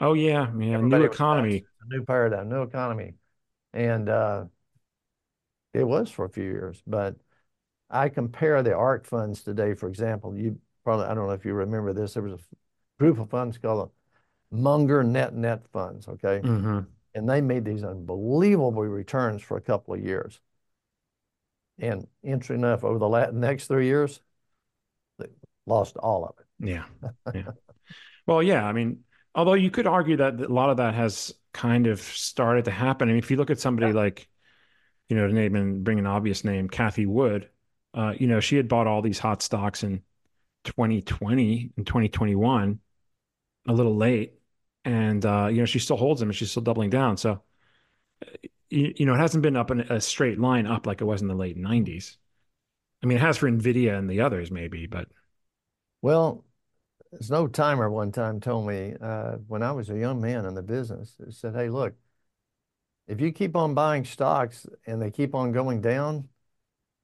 Oh, 0.00 0.14
yeah. 0.14 0.50
Yeah. 0.58 0.74
Everybody 0.74 1.04
new 1.04 1.10
economy. 1.10 1.64
New 1.88 2.04
paradigm, 2.04 2.48
new 2.48 2.62
economy. 2.62 3.14
And 3.72 4.08
uh, 4.08 4.46
it 5.74 5.84
was 5.84 6.10
for 6.10 6.24
a 6.24 6.30
few 6.30 6.44
years. 6.44 6.82
But 6.84 7.14
I 7.88 8.08
compare 8.08 8.60
the 8.64 8.74
ARK 8.74 9.06
funds 9.06 9.44
today, 9.44 9.74
for 9.74 9.88
example. 9.88 10.36
You 10.36 10.58
probably, 10.90 11.06
I 11.06 11.14
don't 11.14 11.28
know 11.28 11.32
if 11.32 11.44
you 11.44 11.54
remember 11.54 11.92
this, 11.92 12.14
there 12.14 12.22
was 12.22 12.32
a 12.32 12.38
group 12.98 13.20
of 13.20 13.30
funds 13.30 13.58
called 13.58 13.90
the 14.50 14.56
Munder 14.56 15.04
Net 15.04 15.34
Net 15.34 15.62
Funds, 15.72 16.08
okay? 16.08 16.40
Mm-hmm. 16.42 16.80
And 17.14 17.28
they 17.28 17.40
made 17.40 17.64
these 17.64 17.84
unbelievable 17.84 18.82
returns 18.82 19.40
for 19.40 19.56
a 19.56 19.60
couple 19.60 19.94
of 19.94 20.00
years. 20.04 20.40
And 21.78 22.08
interesting 22.22 22.56
enough, 22.56 22.82
over 22.82 22.98
the 22.98 23.30
next 23.32 23.66
three 23.66 23.86
years, 23.86 24.20
they 25.18 25.26
lost 25.66 25.96
all 25.96 26.24
of 26.24 26.34
it. 26.38 26.68
Yeah. 26.68 26.84
Yeah. 27.34 27.52
well, 28.26 28.42
yeah. 28.42 28.66
I 28.66 28.72
mean, 28.72 29.00
although 29.34 29.54
you 29.54 29.70
could 29.70 29.86
argue 29.86 30.16
that 30.16 30.40
a 30.40 30.48
lot 30.48 30.70
of 30.70 30.78
that 30.78 30.94
has 30.94 31.32
kind 31.52 31.86
of 31.86 32.00
started 32.00 32.64
to 32.64 32.70
happen. 32.72 33.08
I 33.08 33.12
mean, 33.12 33.18
if 33.18 33.30
you 33.30 33.36
look 33.36 33.50
at 33.50 33.60
somebody 33.60 33.88
yeah. 33.88 34.00
like, 34.00 34.28
you 35.08 35.16
know, 35.16 35.28
to 35.28 35.32
name 35.32 35.54
and 35.54 35.84
bring 35.84 36.00
an 36.00 36.06
obvious 36.06 36.44
name, 36.44 36.68
Cathie 36.68 37.06
Wood, 37.06 37.48
uh, 37.94 38.14
you 38.18 38.26
know, 38.26 38.40
she 38.40 38.56
had 38.56 38.68
bought 38.68 38.86
all 38.86 39.02
these 39.02 39.18
hot 39.18 39.42
stocks 39.42 39.82
in 39.82 40.02
2020 40.64 41.72
and 41.76 41.86
2021, 41.86 42.78
a 43.68 43.72
little 43.72 43.96
late. 43.96 44.34
And, 44.84 45.24
uh, 45.24 45.48
you 45.50 45.58
know, 45.58 45.66
she 45.66 45.78
still 45.78 45.96
holds 45.96 46.20
them 46.20 46.30
and 46.30 46.36
she's 46.36 46.50
still 46.50 46.62
doubling 46.62 46.90
down. 46.90 47.16
So, 47.16 47.42
you, 48.70 48.94
you 48.96 49.06
know, 49.06 49.14
it 49.14 49.18
hasn't 49.18 49.42
been 49.42 49.56
up 49.56 49.70
in 49.70 49.80
a 49.80 50.00
straight 50.00 50.38
line 50.38 50.66
up 50.66 50.86
like 50.86 51.00
it 51.00 51.04
was 51.04 51.22
in 51.22 51.28
the 51.28 51.34
late 51.34 51.56
90s. 51.58 52.16
I 53.02 53.06
mean, 53.06 53.18
it 53.18 53.22
has 53.22 53.38
for 53.38 53.50
NVIDIA 53.50 53.98
and 53.98 54.08
the 54.08 54.20
others, 54.20 54.50
maybe, 54.50 54.86
but. 54.86 55.08
Well, 56.02 56.44
there's 57.10 57.30
no 57.30 57.46
Timer 57.46 57.90
one 57.90 58.12
time 58.12 58.40
told 58.40 58.66
me 58.66 58.94
uh, 59.00 59.32
when 59.48 59.62
I 59.62 59.72
was 59.72 59.90
a 59.90 59.98
young 59.98 60.20
man 60.20 60.46
in 60.46 60.54
the 60.54 60.62
business, 60.62 61.16
he 61.24 61.32
said, 61.32 61.54
Hey, 61.54 61.68
look, 61.68 61.94
if 63.08 63.20
you 63.20 63.32
keep 63.32 63.56
on 63.56 63.74
buying 63.74 64.04
stocks 64.04 64.66
and 64.86 65.02
they 65.02 65.10
keep 65.10 65.34
on 65.34 65.52
going 65.52 65.80
down, 65.80 66.28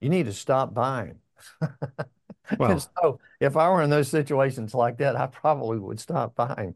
you 0.00 0.08
need 0.08 0.26
to 0.26 0.32
stop 0.32 0.72
buying. 0.72 1.18
Well, 2.58 2.78
so 2.80 3.20
if 3.40 3.56
I 3.56 3.68
were 3.70 3.82
in 3.82 3.90
those 3.90 4.08
situations 4.08 4.74
like 4.74 4.98
that, 4.98 5.16
I 5.16 5.26
probably 5.26 5.78
would 5.78 6.00
stop 6.00 6.34
buying 6.36 6.74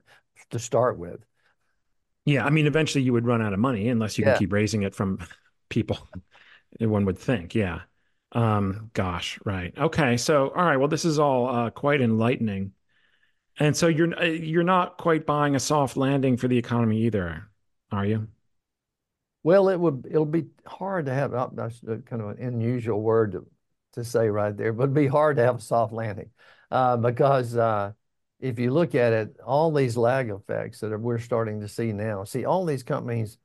to 0.51 0.59
start 0.59 0.99
with. 0.99 1.25
Yeah, 2.25 2.45
I 2.45 2.51
mean, 2.51 2.67
eventually 2.67 3.05
you 3.05 3.13
would 3.13 3.27
run 3.27 3.43
out 3.43 3.53
of 3.53 3.59
money 3.59 3.89
unless 3.89 4.19
you 4.19 4.25
yeah. 4.25 4.33
can 4.33 4.41
keep 4.41 4.53
raising 4.53 4.83
it 4.83 4.95
from 4.95 5.19
people. 5.69 5.99
One 6.79 7.05
would 7.05 7.19
think, 7.19 7.55
yeah. 7.55 7.81
Um, 8.33 8.91
gosh, 8.93 9.39
right. 9.45 9.75
Okay, 9.77 10.17
so 10.17 10.49
all 10.51 10.65
right. 10.65 10.77
Well, 10.77 10.89
this 10.89 11.05
is 11.05 11.19
all 11.19 11.49
uh, 11.49 11.71
quite 11.71 12.01
enlightening. 12.01 12.73
And 13.59 13.77
so 13.77 13.89
you're 13.89 14.17
uh, 14.19 14.25
you're 14.25 14.63
not 14.63 14.99
quite 14.99 15.27
buying 15.27 15.57
a 15.57 15.61
soft 15.61 15.97
landing 15.97 16.37
for 16.37 16.47
the 16.47 16.57
economy 16.57 17.03
either, 17.03 17.49
are 17.91 18.07
you? 18.07 18.29
Well, 19.43 19.69
it 19.69 19.81
would 19.81 20.07
it'll 20.09 20.27
be 20.27 20.47
hard 20.67 21.07
to 21.07 21.15
have 21.15 21.33
that's 21.55 21.81
kind 21.81 22.23
of 22.23 22.31
an 22.31 22.39
unusual 22.39 23.01
word 23.01 23.45
to, 23.95 24.05
say 24.05 24.29
right 24.29 24.57
there, 24.57 24.73
but 24.73 24.85
it'd 24.85 24.95
be 24.95 25.07
hard 25.07 25.37
to 25.37 25.43
have 25.43 25.57
a 25.57 25.61
soft 25.61 25.93
landing 25.93 26.31
uh, 26.71 26.97
because 26.97 27.57
uh, 27.57 27.93
if 28.41 28.59
you 28.59 28.71
look 28.71 28.95
at 28.95 29.13
it, 29.13 29.37
all 29.45 29.73
these 29.73 29.97
lag 29.97 30.31
effects 30.31 30.81
that 30.81 30.99
we're 30.99 31.19
starting 31.19 31.61
to 31.61 31.69
see 31.69 31.93
now, 31.93 32.25
see 32.25 32.45
all 32.45 32.65
these 32.65 32.83
companies 32.83 33.39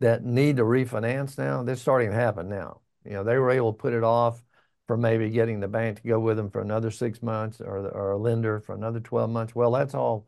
that 0.00 0.24
need 0.24 0.56
to 0.56 0.62
refinance 0.62 1.38
now, 1.38 1.62
they're 1.62 1.76
starting 1.76 2.10
to 2.10 2.16
happen 2.16 2.48
now. 2.48 2.80
You 3.04 3.12
know, 3.12 3.24
they 3.24 3.38
were 3.38 3.50
able 3.50 3.72
to 3.72 3.78
put 3.78 3.92
it 3.92 4.04
off 4.04 4.42
for 4.86 4.96
maybe 4.96 5.30
getting 5.30 5.60
the 5.60 5.68
bank 5.68 6.00
to 6.00 6.08
go 6.08 6.20
with 6.20 6.36
them 6.36 6.50
for 6.50 6.60
another 6.60 6.90
six 6.90 7.22
months 7.22 7.60
or, 7.60 7.88
or 7.88 8.12
a 8.12 8.16
lender 8.16 8.60
for 8.60 8.74
another 8.74 9.00
12 9.00 9.30
months. 9.30 9.54
Well, 9.54 9.72
that's 9.72 9.94
all, 9.94 10.26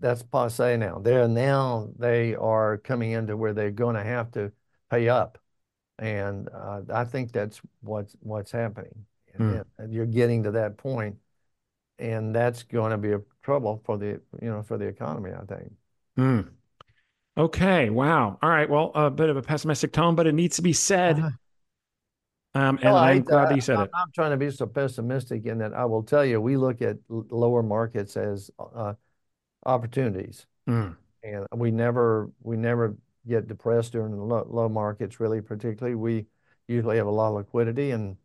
that's 0.00 0.22
passe 0.22 0.76
now. 0.76 0.98
They're 0.98 1.28
now, 1.28 1.90
they 1.98 2.34
are 2.34 2.78
coming 2.78 3.12
into 3.12 3.36
where 3.36 3.52
they're 3.52 3.70
going 3.70 3.96
to 3.96 4.02
have 4.02 4.32
to 4.32 4.52
pay 4.90 5.08
up. 5.08 5.38
And 5.98 6.48
uh, 6.52 6.82
I 6.92 7.04
think 7.04 7.32
that's 7.32 7.60
what's, 7.82 8.16
what's 8.20 8.50
happening. 8.50 8.94
Mm. 9.38 9.64
And 9.78 9.92
you're 9.92 10.06
getting 10.06 10.44
to 10.44 10.52
that 10.52 10.76
point, 10.76 11.16
and 11.98 12.34
that's 12.34 12.62
going 12.62 12.90
to 12.92 12.98
be 12.98 13.12
a 13.12 13.20
trouble 13.42 13.82
for 13.84 13.98
the, 13.98 14.20
you 14.40 14.48
know, 14.48 14.62
for 14.62 14.78
the 14.78 14.86
economy, 14.86 15.30
I 15.32 15.44
think. 15.44 15.72
Mm. 16.18 16.48
Okay. 17.36 17.90
Wow. 17.90 18.38
All 18.40 18.48
right. 18.48 18.70
Well, 18.70 18.92
a 18.94 19.10
bit 19.10 19.28
of 19.30 19.36
a 19.36 19.42
pessimistic 19.42 19.92
tone, 19.92 20.14
but 20.14 20.26
it 20.28 20.34
needs 20.34 20.56
to 20.56 20.62
be 20.62 20.72
said. 20.72 21.18
Uh-huh. 21.18 21.30
Um, 22.56 22.76
and 22.76 22.84
well, 22.84 22.96
I'm 22.96 23.16
I, 23.16 23.18
glad 23.18 23.50
uh, 23.50 23.54
you 23.56 23.60
said 23.60 23.76
I'm 23.76 23.84
it. 23.86 23.90
I'm 23.92 24.12
trying 24.14 24.30
to 24.30 24.36
be 24.36 24.48
so 24.50 24.66
pessimistic 24.66 25.46
in 25.46 25.58
that 25.58 25.74
I 25.74 25.84
will 25.84 26.04
tell 26.04 26.24
you, 26.24 26.40
we 26.40 26.56
look 26.56 26.80
at 26.82 26.96
lower 27.08 27.64
markets 27.64 28.16
as 28.16 28.52
uh, 28.60 28.94
opportunities, 29.66 30.46
mm. 30.68 30.94
and 31.24 31.46
we 31.52 31.72
never 31.72 32.30
we 32.42 32.56
never 32.56 32.94
get 33.26 33.48
depressed 33.48 33.92
during 33.92 34.12
the 34.12 34.22
low, 34.22 34.46
low, 34.48 34.68
markets. 34.68 35.20
Really, 35.20 35.40
particularly, 35.40 35.94
we 35.94 36.26
usually 36.68 36.96
have 36.96 37.06
a 37.06 37.10
lot 37.10 37.28
of 37.28 37.34
liquidity, 37.34 37.90
and 37.90 38.16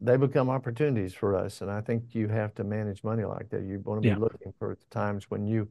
they 0.00 0.16
become 0.16 0.50
opportunities 0.50 1.14
for 1.14 1.36
us. 1.36 1.60
And 1.60 1.70
I 1.70 1.80
think 1.80 2.14
you 2.14 2.28
have 2.28 2.54
to 2.54 2.64
manage 2.64 3.04
money 3.04 3.24
like 3.24 3.50
that. 3.50 3.62
You 3.62 3.80
want 3.80 4.02
to 4.02 4.08
be 4.08 4.18
looking 4.18 4.52
for 4.58 4.74
the 4.74 4.86
times 4.94 5.30
when 5.30 5.46
you 5.46 5.68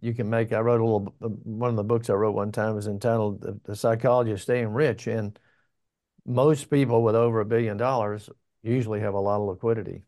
you 0.00 0.14
can 0.14 0.28
make. 0.28 0.52
I 0.52 0.60
wrote 0.60 0.80
a 0.80 0.84
little 0.84 1.14
one 1.20 1.70
of 1.70 1.76
the 1.76 1.84
books 1.84 2.10
I 2.10 2.14
wrote 2.14 2.34
one 2.34 2.52
time 2.52 2.74
was 2.74 2.86
entitled 2.86 3.40
"The, 3.40 3.58
the 3.64 3.76
Psychology 3.76 4.32
of 4.32 4.42
Staying 4.42 4.68
Rich," 4.68 5.06
and 5.06 5.38
most 6.26 6.70
people 6.70 7.02
with 7.02 7.14
over 7.14 7.40
a 7.40 7.46
billion 7.46 7.76
dollars 7.76 8.28
usually 8.62 9.00
have 9.00 9.14
a 9.14 9.20
lot 9.20 9.40
of 9.40 9.48
liquidity. 9.48 10.02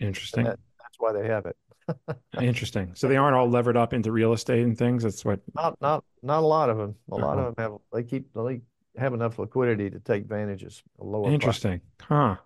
Interesting. 0.00 0.44
That, 0.44 0.58
that's 0.78 0.98
why 0.98 1.12
they 1.12 1.26
have 1.26 1.46
it. 1.46 1.56
Interesting. 2.40 2.92
So 2.94 3.08
they 3.08 3.16
aren't 3.16 3.36
all 3.36 3.48
levered 3.48 3.76
up 3.76 3.92
into 3.92 4.12
real 4.12 4.32
estate 4.32 4.62
and 4.62 4.76
things. 4.76 5.02
That's 5.02 5.24
what. 5.24 5.40
Not 5.54 5.80
not 5.80 6.04
not 6.22 6.42
a 6.42 6.46
lot 6.46 6.70
of 6.70 6.78
them. 6.78 6.94
A 7.10 7.14
uh-huh. 7.14 7.26
lot 7.26 7.38
of 7.38 7.54
them 7.54 7.54
have. 7.58 7.80
They 7.92 8.02
keep 8.02 8.32
they 8.34 8.60
have 8.98 9.14
enough 9.14 9.38
liquidity 9.38 9.90
to 9.90 10.00
take 10.00 10.22
advantages. 10.22 10.82
Lower. 10.98 11.30
Interesting. 11.30 11.80
Price. 11.98 12.38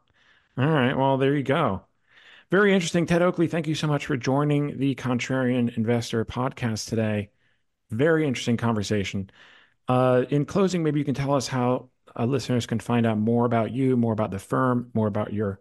Huh. 0.56 0.62
All 0.62 0.70
right. 0.70 0.96
Well, 0.96 1.16
there 1.16 1.34
you 1.34 1.42
go. 1.42 1.82
Very 2.50 2.74
interesting, 2.74 3.06
Ted 3.06 3.22
Oakley. 3.22 3.46
Thank 3.46 3.68
you 3.68 3.76
so 3.76 3.86
much 3.86 4.06
for 4.06 4.16
joining 4.16 4.78
the 4.78 4.96
Contrarian 4.96 5.76
Investor 5.76 6.24
podcast 6.24 6.88
today. 6.88 7.30
Very 7.90 8.26
interesting 8.26 8.56
conversation. 8.56 9.30
Uh, 9.86 10.24
in 10.30 10.44
closing, 10.44 10.82
maybe 10.82 10.98
you 10.98 11.04
can 11.04 11.14
tell 11.14 11.34
us 11.34 11.46
how 11.46 11.90
uh, 12.18 12.24
listeners 12.24 12.66
can 12.66 12.80
find 12.80 13.06
out 13.06 13.18
more 13.18 13.44
about 13.44 13.70
you, 13.70 13.96
more 13.96 14.12
about 14.12 14.32
the 14.32 14.38
firm, 14.40 14.90
more 14.94 15.06
about 15.06 15.32
your 15.32 15.60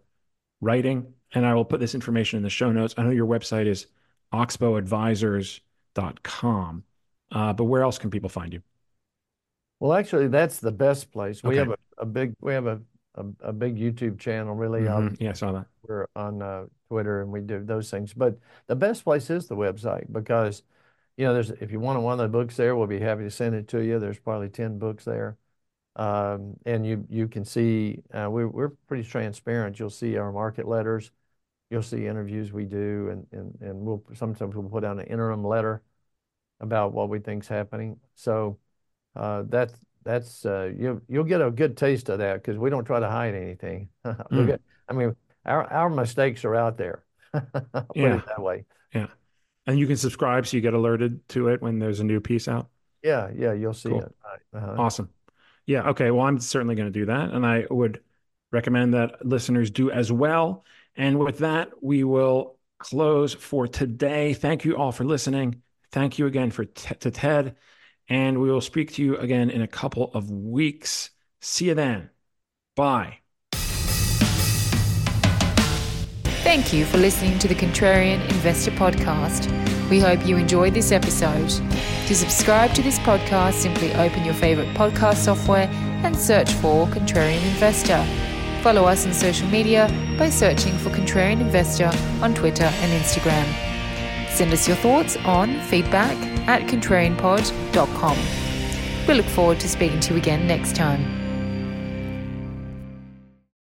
writing. 0.60 1.14
And 1.32 1.46
I 1.46 1.54
will 1.54 1.64
put 1.64 1.78
this 1.80 1.94
information 1.94 2.36
in 2.38 2.42
the 2.42 2.50
show 2.50 2.72
notes. 2.72 2.94
I 2.96 3.04
know 3.04 3.10
your 3.10 3.26
website 3.26 3.66
is 3.66 3.86
oxbowadvisors.com, 4.32 6.84
uh, 7.32 7.52
but 7.52 7.64
where 7.64 7.82
else 7.82 7.98
can 7.98 8.10
people 8.10 8.28
find 8.28 8.52
you? 8.52 8.62
Well, 9.78 9.92
actually, 9.94 10.26
that's 10.28 10.58
the 10.58 10.72
best 10.72 11.12
place. 11.12 11.42
We 11.42 11.56
have 11.56 11.70
a, 11.70 11.76
a, 11.98 12.06
big 12.06 12.34
we 12.40 12.52
have 12.52 12.66
a, 12.66 12.80
a, 13.14 13.24
a 13.40 13.52
big 13.52 13.76
YouTube 13.76 14.18
channel. 14.18 14.54
Really, 14.54 14.82
mm-hmm. 14.82 15.08
um, 15.08 15.16
yeah, 15.20 15.30
I 15.30 15.34
saw 15.34 15.52
that. 15.52 15.66
We're 15.86 16.06
on 16.14 16.42
uh, 16.42 16.66
Twitter 16.88 17.22
and 17.22 17.30
we 17.30 17.40
do 17.40 17.64
those 17.64 17.90
things. 17.90 18.12
But 18.12 18.38
the 18.66 18.76
best 18.76 19.04
place 19.04 19.30
is 19.30 19.46
the 19.46 19.56
website 19.56 20.12
because 20.12 20.62
you 21.16 21.26
know, 21.26 21.34
there's 21.34 21.50
if 21.50 21.70
you 21.70 21.80
want 21.80 22.00
one 22.00 22.14
of 22.14 22.18
the 22.18 22.28
books 22.28 22.56
there, 22.56 22.74
we'll 22.74 22.86
be 22.86 22.98
happy 22.98 23.24
to 23.24 23.30
send 23.30 23.54
it 23.54 23.68
to 23.68 23.80
you. 23.80 23.98
There's 23.98 24.18
probably 24.18 24.48
ten 24.48 24.78
books 24.78 25.04
there. 25.04 25.36
Um, 26.00 26.56
and 26.64 26.86
you 26.86 27.04
you 27.10 27.28
can 27.28 27.44
see 27.44 28.02
uh, 28.14 28.26
we're 28.30 28.48
we're 28.48 28.70
pretty 28.88 29.06
transparent. 29.06 29.78
You'll 29.78 29.90
see 29.90 30.16
our 30.16 30.32
market 30.32 30.66
letters, 30.66 31.10
you'll 31.68 31.82
see 31.82 32.06
interviews 32.06 32.54
we 32.54 32.64
do, 32.64 33.10
and 33.10 33.26
and 33.32 33.58
and 33.60 33.80
we'll 33.80 34.02
sometimes 34.14 34.56
we'll 34.56 34.70
put 34.70 34.82
out 34.82 34.98
an 34.98 35.04
interim 35.04 35.44
letter 35.44 35.82
about 36.58 36.94
what 36.94 37.10
we 37.10 37.18
think's 37.18 37.48
happening. 37.48 37.98
So 38.14 38.58
uh, 39.14 39.42
that's 39.46 39.74
that's 40.02 40.46
uh, 40.46 40.72
you 40.74 41.02
you'll 41.06 41.24
get 41.24 41.42
a 41.42 41.50
good 41.50 41.76
taste 41.76 42.08
of 42.08 42.20
that 42.20 42.42
because 42.42 42.56
we 42.56 42.70
don't 42.70 42.86
try 42.86 42.98
to 42.98 43.08
hide 43.10 43.34
anything. 43.34 43.90
mm. 44.06 44.46
get, 44.46 44.62
I 44.88 44.94
mean, 44.94 45.14
our 45.44 45.70
our 45.70 45.90
mistakes 45.90 46.46
are 46.46 46.54
out 46.54 46.78
there. 46.78 47.04
put 47.34 47.44
yeah. 47.94 48.16
it 48.16 48.26
that 48.26 48.40
way. 48.40 48.64
Yeah, 48.94 49.08
and 49.66 49.78
you 49.78 49.86
can 49.86 49.98
subscribe 49.98 50.46
so 50.46 50.56
you 50.56 50.62
get 50.62 50.72
alerted 50.72 51.28
to 51.28 51.48
it 51.48 51.60
when 51.60 51.78
there's 51.78 52.00
a 52.00 52.04
new 52.04 52.20
piece 52.20 52.48
out. 52.48 52.70
Yeah, 53.02 53.30
yeah, 53.36 53.52
you'll 53.52 53.74
see 53.74 53.90
cool. 53.90 54.00
it. 54.00 54.14
Uh-huh. 54.54 54.74
Awesome. 54.78 55.10
Yeah. 55.66 55.90
Okay. 55.90 56.10
Well, 56.10 56.26
I'm 56.26 56.38
certainly 56.40 56.74
going 56.74 56.92
to 56.92 56.98
do 56.98 57.06
that. 57.06 57.30
And 57.30 57.46
I 57.46 57.66
would 57.70 58.00
recommend 58.52 58.94
that 58.94 59.24
listeners 59.24 59.70
do 59.70 59.90
as 59.90 60.10
well. 60.10 60.64
And 60.96 61.18
with 61.18 61.38
that, 61.38 61.70
we 61.82 62.04
will 62.04 62.56
close 62.78 63.34
for 63.34 63.68
today. 63.68 64.34
Thank 64.34 64.64
you 64.64 64.76
all 64.76 64.92
for 64.92 65.04
listening. 65.04 65.62
Thank 65.92 66.18
you 66.18 66.26
again 66.26 66.50
for 66.50 66.64
t- 66.64 66.94
to 66.94 67.10
Ted. 67.10 67.56
And 68.08 68.40
we 68.40 68.50
will 68.50 68.60
speak 68.60 68.94
to 68.94 69.02
you 69.02 69.16
again 69.16 69.50
in 69.50 69.62
a 69.62 69.68
couple 69.68 70.10
of 70.14 70.30
weeks. 70.30 71.10
See 71.40 71.66
you 71.66 71.74
then. 71.74 72.10
Bye. 72.74 73.18
Thank 76.42 76.72
you 76.72 76.84
for 76.84 76.98
listening 76.98 77.38
to 77.38 77.48
the 77.48 77.54
Contrarian 77.54 78.20
Investor 78.30 78.72
Podcast. 78.72 79.48
We 79.90 80.00
hope 80.00 80.26
you 80.26 80.36
enjoyed 80.36 80.74
this 80.74 80.90
episode. 80.90 81.50
To 82.10 82.16
subscribe 82.16 82.74
to 82.74 82.82
this 82.82 82.98
podcast, 82.98 83.52
simply 83.52 83.94
open 83.94 84.24
your 84.24 84.34
favorite 84.34 84.74
podcast 84.74 85.18
software 85.18 85.68
and 86.02 86.16
search 86.16 86.50
for 86.54 86.88
Contrarian 86.88 87.40
Investor. 87.52 88.04
Follow 88.64 88.82
us 88.82 89.06
on 89.06 89.12
social 89.12 89.46
media 89.46 89.86
by 90.18 90.28
searching 90.28 90.76
for 90.78 90.90
Contrarian 90.90 91.40
Investor 91.40 91.88
on 92.20 92.34
Twitter 92.34 92.64
and 92.64 93.00
Instagram. 93.00 93.46
Send 94.28 94.52
us 94.52 94.66
your 94.66 94.76
thoughts 94.78 95.18
on 95.18 95.60
feedback 95.68 96.16
at 96.48 96.62
contrarianpod.com. 96.62 98.18
We 99.06 99.14
look 99.14 99.26
forward 99.26 99.60
to 99.60 99.68
speaking 99.68 100.00
to 100.00 100.14
you 100.14 100.18
again 100.18 100.48
next 100.48 100.74
time. 100.74 101.19